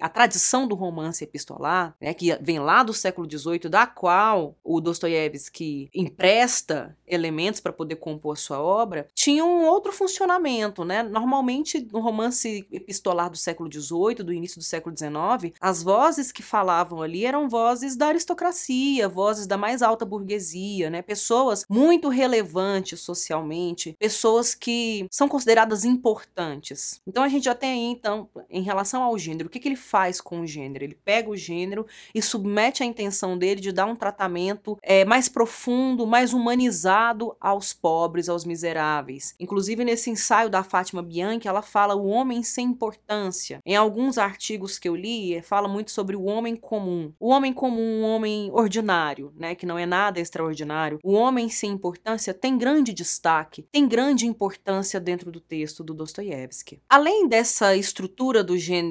a, 0.00 0.08
tradição 0.08 0.66
do 0.66 0.76
romance 0.76 1.24
epistolar, 1.24 1.94
né, 2.00 2.14
que 2.14 2.34
vem 2.40 2.60
lá 2.60 2.84
do 2.84 2.94
século 2.94 3.28
XVIII, 3.28 3.68
da 3.68 3.86
qual 3.86 4.56
o 4.62 4.80
Dostoiévski 4.80 5.90
empresta 5.92 6.96
elementos 7.06 7.60
para 7.60 7.72
poder 7.72 7.96
compor 7.96 8.38
sua 8.38 8.60
obra, 8.60 9.08
tinha 9.14 9.44
um 9.44 9.66
outro 9.66 9.92
funcionamento. 9.92 10.84
Né? 10.84 11.02
Normalmente, 11.02 11.86
no 11.92 12.00
romance 12.00 12.66
epistolar 12.70 13.28
do 13.28 13.36
século 13.36 13.70
XVIII, 13.70 14.24
do 14.24 14.32
início 14.32 14.58
do 14.58 14.64
século 14.64 14.96
XIX, 14.96 15.52
as 15.60 15.82
vozes 15.82 16.30
que 16.30 16.42
falavam 16.42 17.02
ali 17.02 17.26
eram 17.26 17.48
vozes 17.48 17.96
da 17.96 18.06
aristocracia, 18.06 19.08
vozes 19.08 19.46
da 19.46 19.58
mais 19.58 19.82
alta 19.82 20.04
burguesia, 20.04 20.88
né? 20.88 21.02
pessoas 21.02 21.66
muito 21.68 22.08
relevantes 22.08 23.00
socialmente, 23.00 23.96
pessoas 23.98 24.54
que 24.54 25.06
são 25.10 25.28
consideradas 25.28 25.84
importantes. 25.84 27.00
Então, 27.06 27.22
a 27.22 27.28
gente 27.28 27.44
já 27.44 27.54
tem 27.54 27.72
aí, 27.72 27.92
então, 27.92 28.28
em 28.48 28.62
relação 28.62 28.91
relação 28.92 29.02
ao 29.02 29.18
gênero. 29.18 29.46
O 29.46 29.50
que, 29.50 29.58
que 29.58 29.68
ele 29.68 29.76
faz 29.76 30.20
com 30.20 30.40
o 30.40 30.46
gênero? 30.46 30.84
Ele 30.84 30.98
pega 31.04 31.30
o 31.30 31.36
gênero 31.36 31.86
e 32.14 32.20
submete 32.20 32.82
a 32.82 32.86
intenção 32.86 33.38
dele 33.38 33.60
de 33.60 33.72
dar 33.72 33.86
um 33.86 33.96
tratamento 33.96 34.78
é, 34.82 35.04
mais 35.04 35.28
profundo, 35.28 36.06
mais 36.06 36.32
humanizado 36.32 37.34
aos 37.40 37.72
pobres, 37.72 38.28
aos 38.28 38.44
miseráveis. 38.44 39.34
Inclusive, 39.40 39.84
nesse 39.84 40.10
ensaio 40.10 40.50
da 40.50 40.62
Fátima 40.62 41.02
Bianchi, 41.02 41.48
ela 41.48 41.62
fala 41.62 41.94
o 41.94 42.06
homem 42.06 42.42
sem 42.42 42.66
importância. 42.66 43.60
Em 43.64 43.74
alguns 43.74 44.18
artigos 44.18 44.78
que 44.78 44.88
eu 44.88 44.94
li, 44.94 45.40
fala 45.42 45.68
muito 45.68 45.90
sobre 45.90 46.14
o 46.16 46.24
homem 46.24 46.54
comum. 46.54 47.12
O 47.18 47.28
homem 47.28 47.52
comum, 47.52 48.02
um 48.02 48.04
homem 48.04 48.50
ordinário, 48.52 49.32
né, 49.36 49.54
que 49.54 49.66
não 49.66 49.78
é 49.78 49.86
nada 49.86 50.20
extraordinário. 50.20 50.98
O 51.02 51.12
homem 51.12 51.48
sem 51.48 51.70
importância 51.70 52.34
tem 52.34 52.58
grande 52.58 52.92
destaque, 52.92 53.66
tem 53.72 53.88
grande 53.88 54.26
importância 54.26 55.00
dentro 55.00 55.30
do 55.30 55.40
texto 55.40 55.82
do 55.82 55.94
Dostoiévski. 55.94 56.80
Além 56.88 57.28
dessa 57.28 57.74
estrutura 57.76 58.42
do 58.44 58.58
gênero 58.58 58.81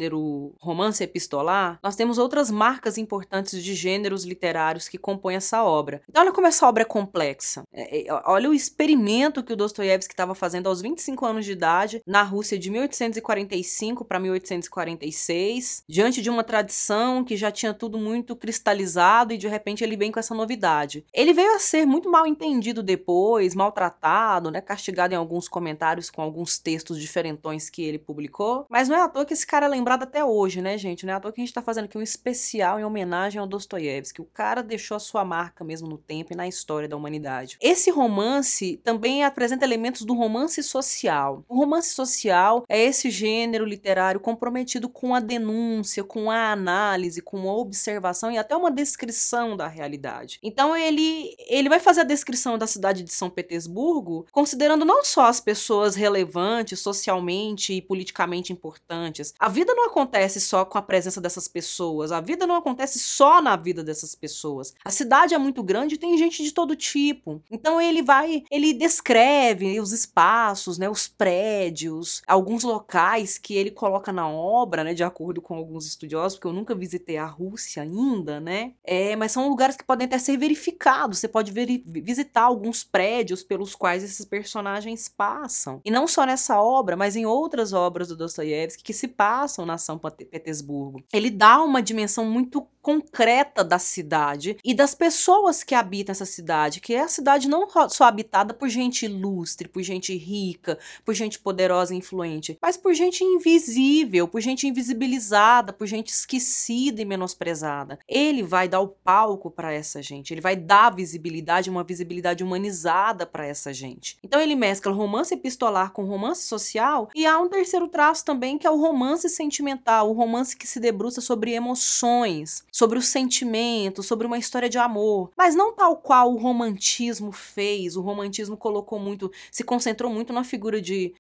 romance 0.60 1.04
epistolar, 1.04 1.80
nós 1.84 1.96
temos 1.96 2.18
outras 2.18 2.50
marcas 2.50 2.98
importantes 2.98 3.64
de 3.64 3.74
gêneros 3.74 4.24
literários 4.24 4.88
que 4.88 4.98
compõem 4.98 5.36
essa 5.36 5.64
obra. 5.64 6.02
Então, 6.10 6.22
olha 6.22 6.32
como 6.32 6.48
essa 6.48 6.68
obra 6.68 6.84
é 6.84 6.86
complexa. 6.86 7.64
É, 7.74 8.08
é, 8.08 8.22
olha 8.26 8.50
o 8.50 8.54
experimento 8.54 9.44
que 9.44 9.54
o 9.54 9.56
Dostoiévski 9.56 10.14
estava 10.14 10.36
fazendo 10.36 10.68
aos 10.68 10.82
25 10.82 11.26
anos 11.26 11.46
de 11.46 11.52
idade 11.52 12.02
na 12.06 12.24
Rússia 12.24 12.58
de 12.58 12.70
1845 12.70 14.06
para 14.06 14.20
1846, 14.20 15.84
diante 15.88 16.22
de 16.22 16.30
uma 16.30 16.44
tradição 16.44 17.24
que 17.24 17.36
já 17.36 17.52
tinha 17.52 17.74
tudo 17.74 17.98
muito 17.98 18.36
cristalizado 18.36 19.34
e 19.34 19.38
de 19.38 19.48
repente 19.48 19.84
ele 19.84 19.98
vem 19.98 20.12
com 20.12 20.20
essa 20.20 20.36
novidade. 20.36 21.06
Ele 21.14 21.34
veio 21.34 21.56
a 21.56 21.60
ser 21.60 21.86
muito 21.86 22.10
mal 22.10 22.26
entendido 22.26 22.84
depois, 22.84 23.56
maltratado, 23.56 24.52
né, 24.52 24.62
castigado 24.62 25.14
em 25.14 25.18
alguns 25.18 25.48
comentários 25.48 26.10
com 26.10 26.22
alguns 26.22 26.60
textos 26.60 27.00
diferentões 27.00 27.70
que 27.70 27.84
ele 27.84 28.00
publicou, 28.00 28.66
mas 28.70 28.88
não 28.88 28.96
é 28.96 29.02
à 29.02 29.08
toa 29.10 29.26
que 29.26 29.34
esse 29.34 29.46
cara 29.46 29.66
é 29.66 29.70
lembrado 29.82 30.04
até 30.04 30.24
hoje, 30.24 30.62
né, 30.62 30.78
gente? 30.78 31.08
Não 31.08 31.14
é 31.14 31.16
à 31.16 31.20
toa 31.20 31.32
que 31.32 31.42
a 31.42 31.44
gente 31.44 31.54
tá 31.54 31.62
fazendo 31.62 31.86
aqui 31.86 31.98
um 31.98 32.04
especial 32.04 32.80
em 32.80 32.84
homenagem 32.84 33.40
ao 33.42 33.48
Dostoiévski. 33.48 34.22
O 34.22 34.26
cara 34.26 34.62
deixou 34.62 34.96
a 34.96 35.00
sua 35.00 35.26
marca 35.26 35.64
mesmo 35.64 35.88
no 35.88 35.98
tempo 35.98 36.32
e 36.32 36.36
na 36.36 36.48
história 36.48 36.88
da 36.88 36.96
humanidade. 36.96 37.58
Esse 37.60 37.90
romance 37.90 38.80
também 38.84 39.24
apresenta 39.24 39.66
elementos 39.66 40.04
do 40.04 40.14
romance 40.14 40.62
social. 40.62 41.44
O 41.50 41.58
romance 41.58 41.96
social 41.96 42.64
é 42.70 42.80
esse 42.80 43.10
gênero 43.10 43.66
literário 43.66 44.20
comprometido 44.20 44.88
com 44.88 45.16
a 45.16 45.20
denúncia, 45.20 46.04
com 46.04 46.30
a 46.30 46.52
análise, 46.52 47.22
com 47.22 47.50
a 47.50 47.56
observação 47.56 48.32
e 48.32 48.38
até 48.38 48.56
uma 48.56 48.70
descrição 48.70 49.58
da 49.58 49.68
realidade. 49.68 50.38
Então 50.44 50.78
ele 50.78 51.36
ele 51.48 51.70
vai 51.70 51.80
fazer 51.80 52.02
a 52.02 52.06
descrição 52.06 52.56
da 52.56 52.68
cidade 52.68 53.02
de 53.04 53.12
São 53.12 53.32
Petersburgo 53.32 54.28
considerando 54.32 54.86
não 54.86 55.04
só 55.04 55.26
as 55.26 55.40
pessoas 55.40 55.96
relevantes 55.96 56.80
socialmente 56.80 57.74
e 57.74 57.82
politicamente 57.82 58.54
importantes. 58.54 59.34
A 59.40 59.50
vida 59.50 59.71
não 59.76 59.86
acontece 59.86 60.40
só 60.40 60.66
com 60.66 60.78
a 60.78 60.82
presença 60.82 61.22
dessas 61.22 61.48
pessoas, 61.48 62.12
a 62.12 62.22
vida 62.22 62.48
não 62.48 62.56
acontece 62.56 63.00
só 63.00 63.42
na 63.42 63.56
vida 63.56 63.84
dessas 63.84 64.16
pessoas. 64.16 64.74
A 64.84 64.90
cidade 64.90 65.34
é 65.34 65.38
muito 65.38 65.64
grande 65.64 65.96
e 65.96 65.98
tem 65.98 66.18
gente 66.18 66.44
de 66.44 66.52
todo 66.52 66.76
tipo. 66.76 67.42
Então 67.52 67.82
ele 67.82 68.02
vai, 68.02 68.44
ele 68.50 68.74
descreve 68.74 69.80
os 69.80 69.92
espaços, 69.92 70.78
né, 70.78 70.90
os 70.90 71.08
prédios, 71.08 72.22
alguns 72.28 72.64
locais 72.64 73.38
que 73.38 73.56
ele 73.56 73.72
coloca 73.72 74.12
na 74.12 74.28
obra, 74.28 74.84
né, 74.84 74.94
de 74.94 75.04
acordo 75.04 75.42
com 75.42 75.56
alguns 75.56 75.86
estudiosos, 75.86 76.38
porque 76.38 76.48
eu 76.48 76.54
nunca 76.54 76.76
visitei 76.76 77.18
a 77.18 77.26
Rússia 77.26 77.84
ainda, 77.84 78.40
né? 78.40 78.74
É, 78.84 79.16
mas 79.16 79.32
são 79.32 79.48
lugares 79.48 79.76
que 79.76 79.84
podem 79.84 80.06
até 80.06 80.18
ser 80.18 80.38
verificados. 80.38 81.20
Você 81.20 81.28
pode 81.28 81.52
visitar 81.52 82.42
alguns 82.42 82.84
prédios 82.84 83.44
pelos 83.44 83.76
quais 83.76 84.04
esses 84.04 84.26
personagens 84.26 85.08
passam. 85.10 85.82
E 85.84 85.92
não 85.92 86.08
só 86.08 86.26
nessa 86.26 86.62
obra, 86.62 86.96
mas 86.96 87.16
em 87.16 87.26
outras 87.26 87.74
obras 87.74 88.08
do 88.08 88.16
Dostoiévski 88.16 88.84
que 88.84 88.94
se 88.94 89.08
passam 89.08 89.61
na 89.66 89.78
São 89.78 89.98
Petersburgo. 89.98 91.04
Ele 91.14 91.30
dá 91.30 91.62
uma 91.64 91.82
dimensão 91.82 92.26
muito 92.26 92.68
concreta 92.82 93.64
da 93.64 93.80
cidade 93.80 94.58
e 94.64 94.74
das 94.74 94.96
pessoas 94.96 95.64
que 95.64 95.76
habitam 95.76 96.12
essa 96.12 96.26
cidade, 96.26 96.80
que 96.80 96.94
é 96.94 97.02
a 97.02 97.08
cidade 97.08 97.48
não 97.48 97.68
só 97.90 98.06
habitada 98.06 98.54
por 98.54 98.70
gente 98.70 99.06
ilustre, 99.06 99.68
por 99.68 99.82
gente 99.84 100.16
rica, 100.16 100.78
por 101.06 101.14
gente 101.14 101.40
poderosa 101.40 101.94
e 101.94 101.98
influente, 101.98 102.58
mas 102.62 102.78
por 102.78 102.94
gente 102.94 103.24
invisível, 103.24 104.28
por 104.28 104.42
gente 104.42 104.68
invisibilizada, 104.68 105.72
por 105.72 105.88
gente 105.88 106.10
esquecida 106.10 107.02
e 107.02 107.06
menosprezada. 107.06 108.00
Ele 108.08 108.44
vai 108.44 108.68
dar 108.68 108.80
o 108.80 108.88
palco 108.88 109.50
para 109.50 109.72
essa 109.72 110.02
gente, 110.02 110.34
ele 110.34 110.42
vai 110.42 110.56
dar 110.56 110.94
visibilidade, 110.94 111.70
uma 111.70 111.84
visibilidade 111.84 112.44
humanizada 112.44 113.26
para 113.26 113.46
essa 113.46 113.74
gente. 113.74 114.18
Então 114.24 114.42
ele 114.42 114.56
mescla 114.56 114.92
romance 114.92 115.34
epistolar 115.34 115.92
com 115.92 116.04
romance 116.06 116.44
social 116.44 117.10
e 117.16 117.26
há 117.26 117.40
um 117.40 117.50
terceiro 117.50 117.88
traço 117.88 118.26
também 118.26 118.58
que 118.58 118.68
é 118.68 118.72
o 118.72 118.80
romance 118.80 119.30
sentimental, 119.30 120.10
o 120.10 120.14
romance 120.14 120.56
que 120.56 120.68
se 120.68 120.80
debruça 120.80 121.22
sobre 121.22 121.52
emoções, 121.52 122.64
sobre 122.72 122.98
o 122.98 123.02
sentimento, 123.02 124.02
sobre 124.02 124.26
uma 124.26 124.38
história 124.38 124.70
de 124.70 124.78
amor, 124.78 125.30
mas 125.38 125.54
não 125.54 125.74
tal 125.74 125.98
qual 125.98 126.34
o 126.34 126.38
romantismo 126.38 127.32
fez. 127.32 127.98
O 127.98 128.02
romantismo 128.02 128.56
colocou 128.56 128.98
muito, 128.98 129.32
se 129.52 129.64
concentrou 129.64 130.12
muito 130.12 130.32
na 130.32 130.44
figura 130.44 130.82
de 130.82 131.14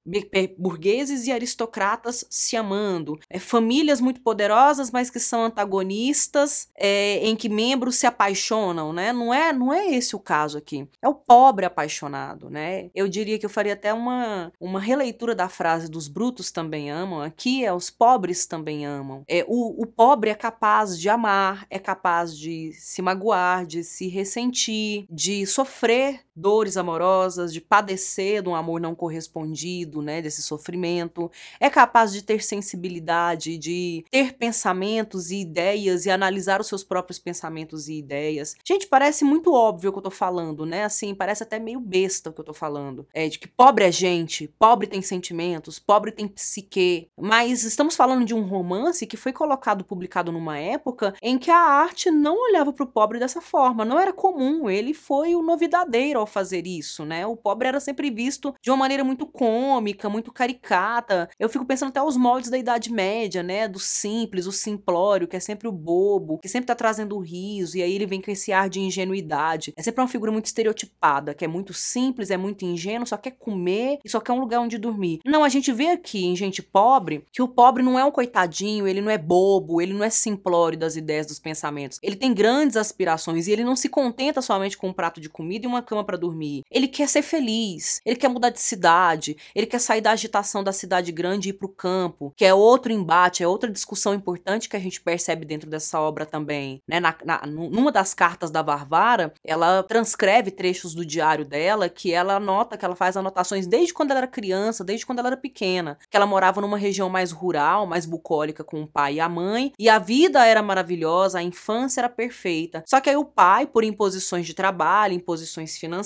burgueses 0.58 1.27
e 1.27 1.31
aristocratas 1.31 2.25
se 2.29 2.55
amando, 2.55 3.20
é, 3.29 3.38
famílias 3.38 4.00
muito 4.00 4.22
poderosas, 4.22 4.89
mas 4.91 5.10
que 5.10 5.20
são 5.20 5.43
antagonistas, 5.43 6.70
é, 6.75 7.17
em 7.17 7.36
que 7.36 7.50
membros 7.50 7.96
se 7.96 8.08
apaixonam, 8.08 8.93
né? 8.93 9.12
Não 9.12 9.34
é, 9.34 9.51
não 9.51 9.74
é 9.74 9.88
esse 9.88 10.15
o 10.15 10.20
caso 10.20 10.58
aqui. 10.58 10.88
É 11.01 11.10
o 11.10 11.15
pobre 11.15 11.65
apaixonado, 11.65 12.50
né? 12.50 12.89
Eu 12.96 13.08
diria 13.08 13.38
que 13.38 13.46
eu 13.46 13.50
faria 13.50 13.74
até 13.74 13.93
uma, 13.93 14.51
uma 14.60 14.79
releitura 14.79 15.35
da 15.35 15.50
frase 15.50 15.90
dos 15.90 16.07
brutos 16.07 16.51
também 16.51 16.90
amam. 16.90 17.22
Aqui 17.22 17.66
é 17.66 17.74
os 17.74 17.90
pobres 17.90 18.46
também 18.46 18.85
amam. 18.85 19.24
É 19.27 19.44
o, 19.48 19.81
o 19.81 19.85
pobre 19.85 20.29
é 20.29 20.35
capaz 20.35 20.98
de 20.98 21.09
amar 21.09 21.40
amar, 21.41 21.65
é 21.69 21.79
capaz 21.79 22.37
de 22.37 22.71
se 22.73 23.01
magoar, 23.01 23.65
de 23.65 23.83
se 23.83 24.07
ressentir, 24.07 25.05
de 25.09 25.45
sofrer 25.45 26.21
dores 26.35 26.77
amorosas, 26.77 27.53
de 27.53 27.59
padecer 27.59 28.41
de 28.41 28.50
um 28.50 28.55
amor 28.55 28.79
não 28.79 28.96
correspondido, 28.96 30.01
né, 30.01 30.22
desse 30.22 30.41
sofrimento, 30.41 31.29
é 31.59 31.70
capaz 31.70 32.11
de 32.11 32.22
ter 32.22 32.44
sensibilidade, 32.44 33.57
de 33.57 34.05
ter 34.09 34.33
pensamentos 34.33 35.31
e 35.31 35.41
ideias 35.41 36.05
e 36.05 36.09
analisar 36.11 36.61
os 36.61 36.67
seus 36.67 36.83
próprios 36.83 37.20
pensamentos 37.20 37.87
e 37.87 37.98
ideias. 37.98 38.55
Gente, 38.65 38.87
parece 38.87 39.25
muito 39.25 39.53
óbvio 39.53 39.89
o 39.89 39.94
que 39.94 40.00
eu 40.00 40.03
tô 40.03 40.11
falando, 40.11 40.65
né? 40.65 40.85
Assim, 40.85 41.13
parece 41.13 41.44
até 41.44 41.59
meio 41.59 41.79
besta 41.79 42.29
o 42.29 42.33
que 42.33 42.39
eu 42.39 42.46
tô 42.46 42.53
falando. 42.53 43.05
É 43.13 43.27
de 43.27 43.37
que 43.37 43.48
pobre 43.48 43.85
é 43.85 43.91
gente, 43.91 44.48
pobre 44.59 44.87
tem 44.87 45.01
sentimentos, 45.01 45.79
pobre 45.79 46.11
tem 46.11 46.27
psique, 46.27 47.09
mas 47.20 47.63
estamos 47.63 47.96
falando 47.96 48.25
de 48.25 48.33
um 48.33 48.44
romance 48.44 49.05
que 49.05 49.17
foi 49.17 49.33
colocado, 49.33 49.83
publicado 49.83 50.31
numa 50.31 50.57
época 50.57 51.13
em 51.22 51.37
que 51.37 51.51
a 51.51 51.59
arte 51.59 52.09
não 52.09 52.41
olhava 52.41 52.72
para 52.72 52.83
o 52.83 52.87
pobre 52.87 53.20
dessa 53.20 53.41
forma, 53.41 53.83
não 53.83 54.00
era 54.00 54.13
comum, 54.13 54.70
ele 54.70 54.94
foi 54.94 55.35
o 55.35 55.41
novidadeiro 55.41 56.21
ao 56.22 56.27
fazer 56.27 56.66
isso, 56.66 57.05
né? 57.05 57.25
O 57.25 57.36
pobre 57.36 57.68
era 57.68 57.79
sempre 57.79 58.10
visto 58.10 58.53
de 58.62 58.70
uma 58.70 58.77
maneira 58.77 59.03
muito 59.03 59.25
cômica, 59.25 60.10
muito 60.10 60.31
caricata. 60.31 61.29
Eu 61.40 61.50
fico 61.50 61.66
pensando 61.66 61.90
até 61.90 62.01
os 62.01 62.18
moldes 62.18 62.50
da 62.50 62.57
Idade 62.57 62.92
Média, 62.92 63.44
né? 63.44 63.68
Do 63.68 63.79
simples, 63.79 64.48
o 64.48 64.51
simplório, 64.51 65.27
que 65.27 65.36
é 65.36 65.40
sempre 65.40 65.68
o 65.68 65.72
bobo, 65.72 66.38
que 66.40 66.50
sempre 66.50 66.68
tá 66.68 66.75
trazendo 66.75 67.20
riso, 67.20 67.77
e 67.77 67.84
aí 67.84 67.94
ele 67.94 68.05
vem 68.05 68.22
com 68.22 68.31
esse 68.31 68.51
ar 68.51 68.70
de 68.70 68.79
ingenuidade. 68.79 69.74
É 69.75 69.84
sempre 69.84 70.01
uma 70.01 70.07
figura 70.07 70.31
muito 70.31 70.46
estereotipada, 70.46 71.34
que 71.34 71.46
é 71.46 71.48
muito 71.48 71.74
simples, 71.74 72.31
é 72.31 72.38
muito 72.38 72.66
ingênuo, 72.66 73.07
só 73.07 73.18
quer 73.18 73.31
comer 73.31 74.00
e 74.03 74.10
só 74.10 74.20
quer 74.20 74.34
um 74.34 74.40
lugar 74.40 74.60
onde 74.60 74.77
dormir. 74.77 75.20
Não, 75.25 75.44
a 75.44 75.50
gente 75.50 75.72
vê 75.72 75.88
aqui 75.88 76.25
em 76.25 76.36
gente 76.36 76.62
pobre 76.62 77.25
que 77.31 77.42
o 77.42 77.48
pobre 77.48 77.84
não 77.84 77.98
é 77.98 78.05
um 78.05 78.12
coitadinho, 78.12 78.88
ele 78.88 79.01
não 79.01 79.10
é 79.10 79.18
bobo, 79.18 79.81
ele 79.81 79.94
não 79.94 80.03
é 80.03 80.10
simplório 80.10 80.77
das 80.77 80.96
ideias, 80.96 81.27
dos 81.27 81.40
pensamentos. 81.40 82.00
Ele 82.01 82.16
tem 82.16 82.34
grandes 82.34 82.77
aspirações 82.77 83.48
e 83.48 83.51
ele 83.51 83.64
não 83.64 83.75
se 83.75 83.90
contenta 83.90 84.42
somente 84.42 84.77
com 84.77 84.90
um 84.90 84.94
prato 84.94 85.20
de 85.20 85.29
comida 85.29 85.66
e 85.66 85.68
uma 85.68 85.81
cama 85.81 86.03
para 86.11 86.17
dormir. 86.17 86.63
Ele 86.69 86.89
quer 86.89 87.07
ser 87.07 87.21
feliz, 87.21 88.01
ele 88.05 88.17
quer 88.17 88.27
mudar 88.27 88.50
de 88.50 88.59
cidade, 88.59 89.37
ele 89.55 89.65
quer 89.65 89.79
sair 89.79 90.01
da 90.01 90.11
agitação 90.11 90.61
da 90.61 90.74
cidade 90.74 91.09
grande 91.09 91.47
e 91.47 91.51
ir 91.51 91.53
pro 91.53 91.69
campo, 91.69 92.33
que 92.35 92.43
é 92.43 92.53
outro 92.53 92.91
embate, 92.91 93.43
é 93.43 93.47
outra 93.47 93.71
discussão 93.71 94.13
importante 94.13 94.67
que 94.67 94.75
a 94.75 94.79
gente 94.79 95.00
percebe 95.00 95.45
dentro 95.45 95.69
dessa 95.69 96.01
obra 96.01 96.25
também. 96.25 96.81
Né? 96.85 97.00
Na, 97.00 97.15
na, 97.24 97.45
numa 97.45 97.91
das 97.91 98.13
cartas 98.13 98.51
da 98.51 98.61
Varvara, 98.61 99.33
ela 99.41 99.83
transcreve 99.83 100.51
trechos 100.51 100.93
do 100.93 101.05
diário 101.05 101.45
dela 101.45 101.87
que 101.87 102.11
ela 102.11 102.35
anota, 102.35 102.77
que 102.77 102.83
ela 102.83 102.95
faz 102.95 103.15
anotações 103.15 103.65
desde 103.65 103.93
quando 103.93 104.11
ela 104.11 104.21
era 104.21 104.27
criança, 104.27 104.83
desde 104.83 105.05
quando 105.05 105.19
ela 105.19 105.29
era 105.29 105.37
pequena, 105.37 105.97
que 106.09 106.17
ela 106.17 106.25
morava 106.25 106.59
numa 106.59 106.77
região 106.77 107.09
mais 107.09 107.31
rural, 107.31 107.87
mais 107.87 108.05
bucólica 108.05 108.65
com 108.65 108.81
o 108.81 108.87
pai 108.87 109.15
e 109.15 109.19
a 109.21 109.29
mãe, 109.29 109.71
e 109.79 109.87
a 109.87 109.97
vida 109.97 110.45
era 110.45 110.61
maravilhosa, 110.61 111.39
a 111.39 111.43
infância 111.43 112.01
era 112.01 112.09
perfeita. 112.09 112.83
Só 112.85 113.00
que 113.00 113.09
aí 113.09 113.15
o 113.15 113.24
pai, 113.24 113.65
por 113.65 113.85
imposições 113.85 114.45
de 114.45 114.53
trabalho, 114.53 115.13
imposições 115.13 115.77
financeiras, 115.77 116.00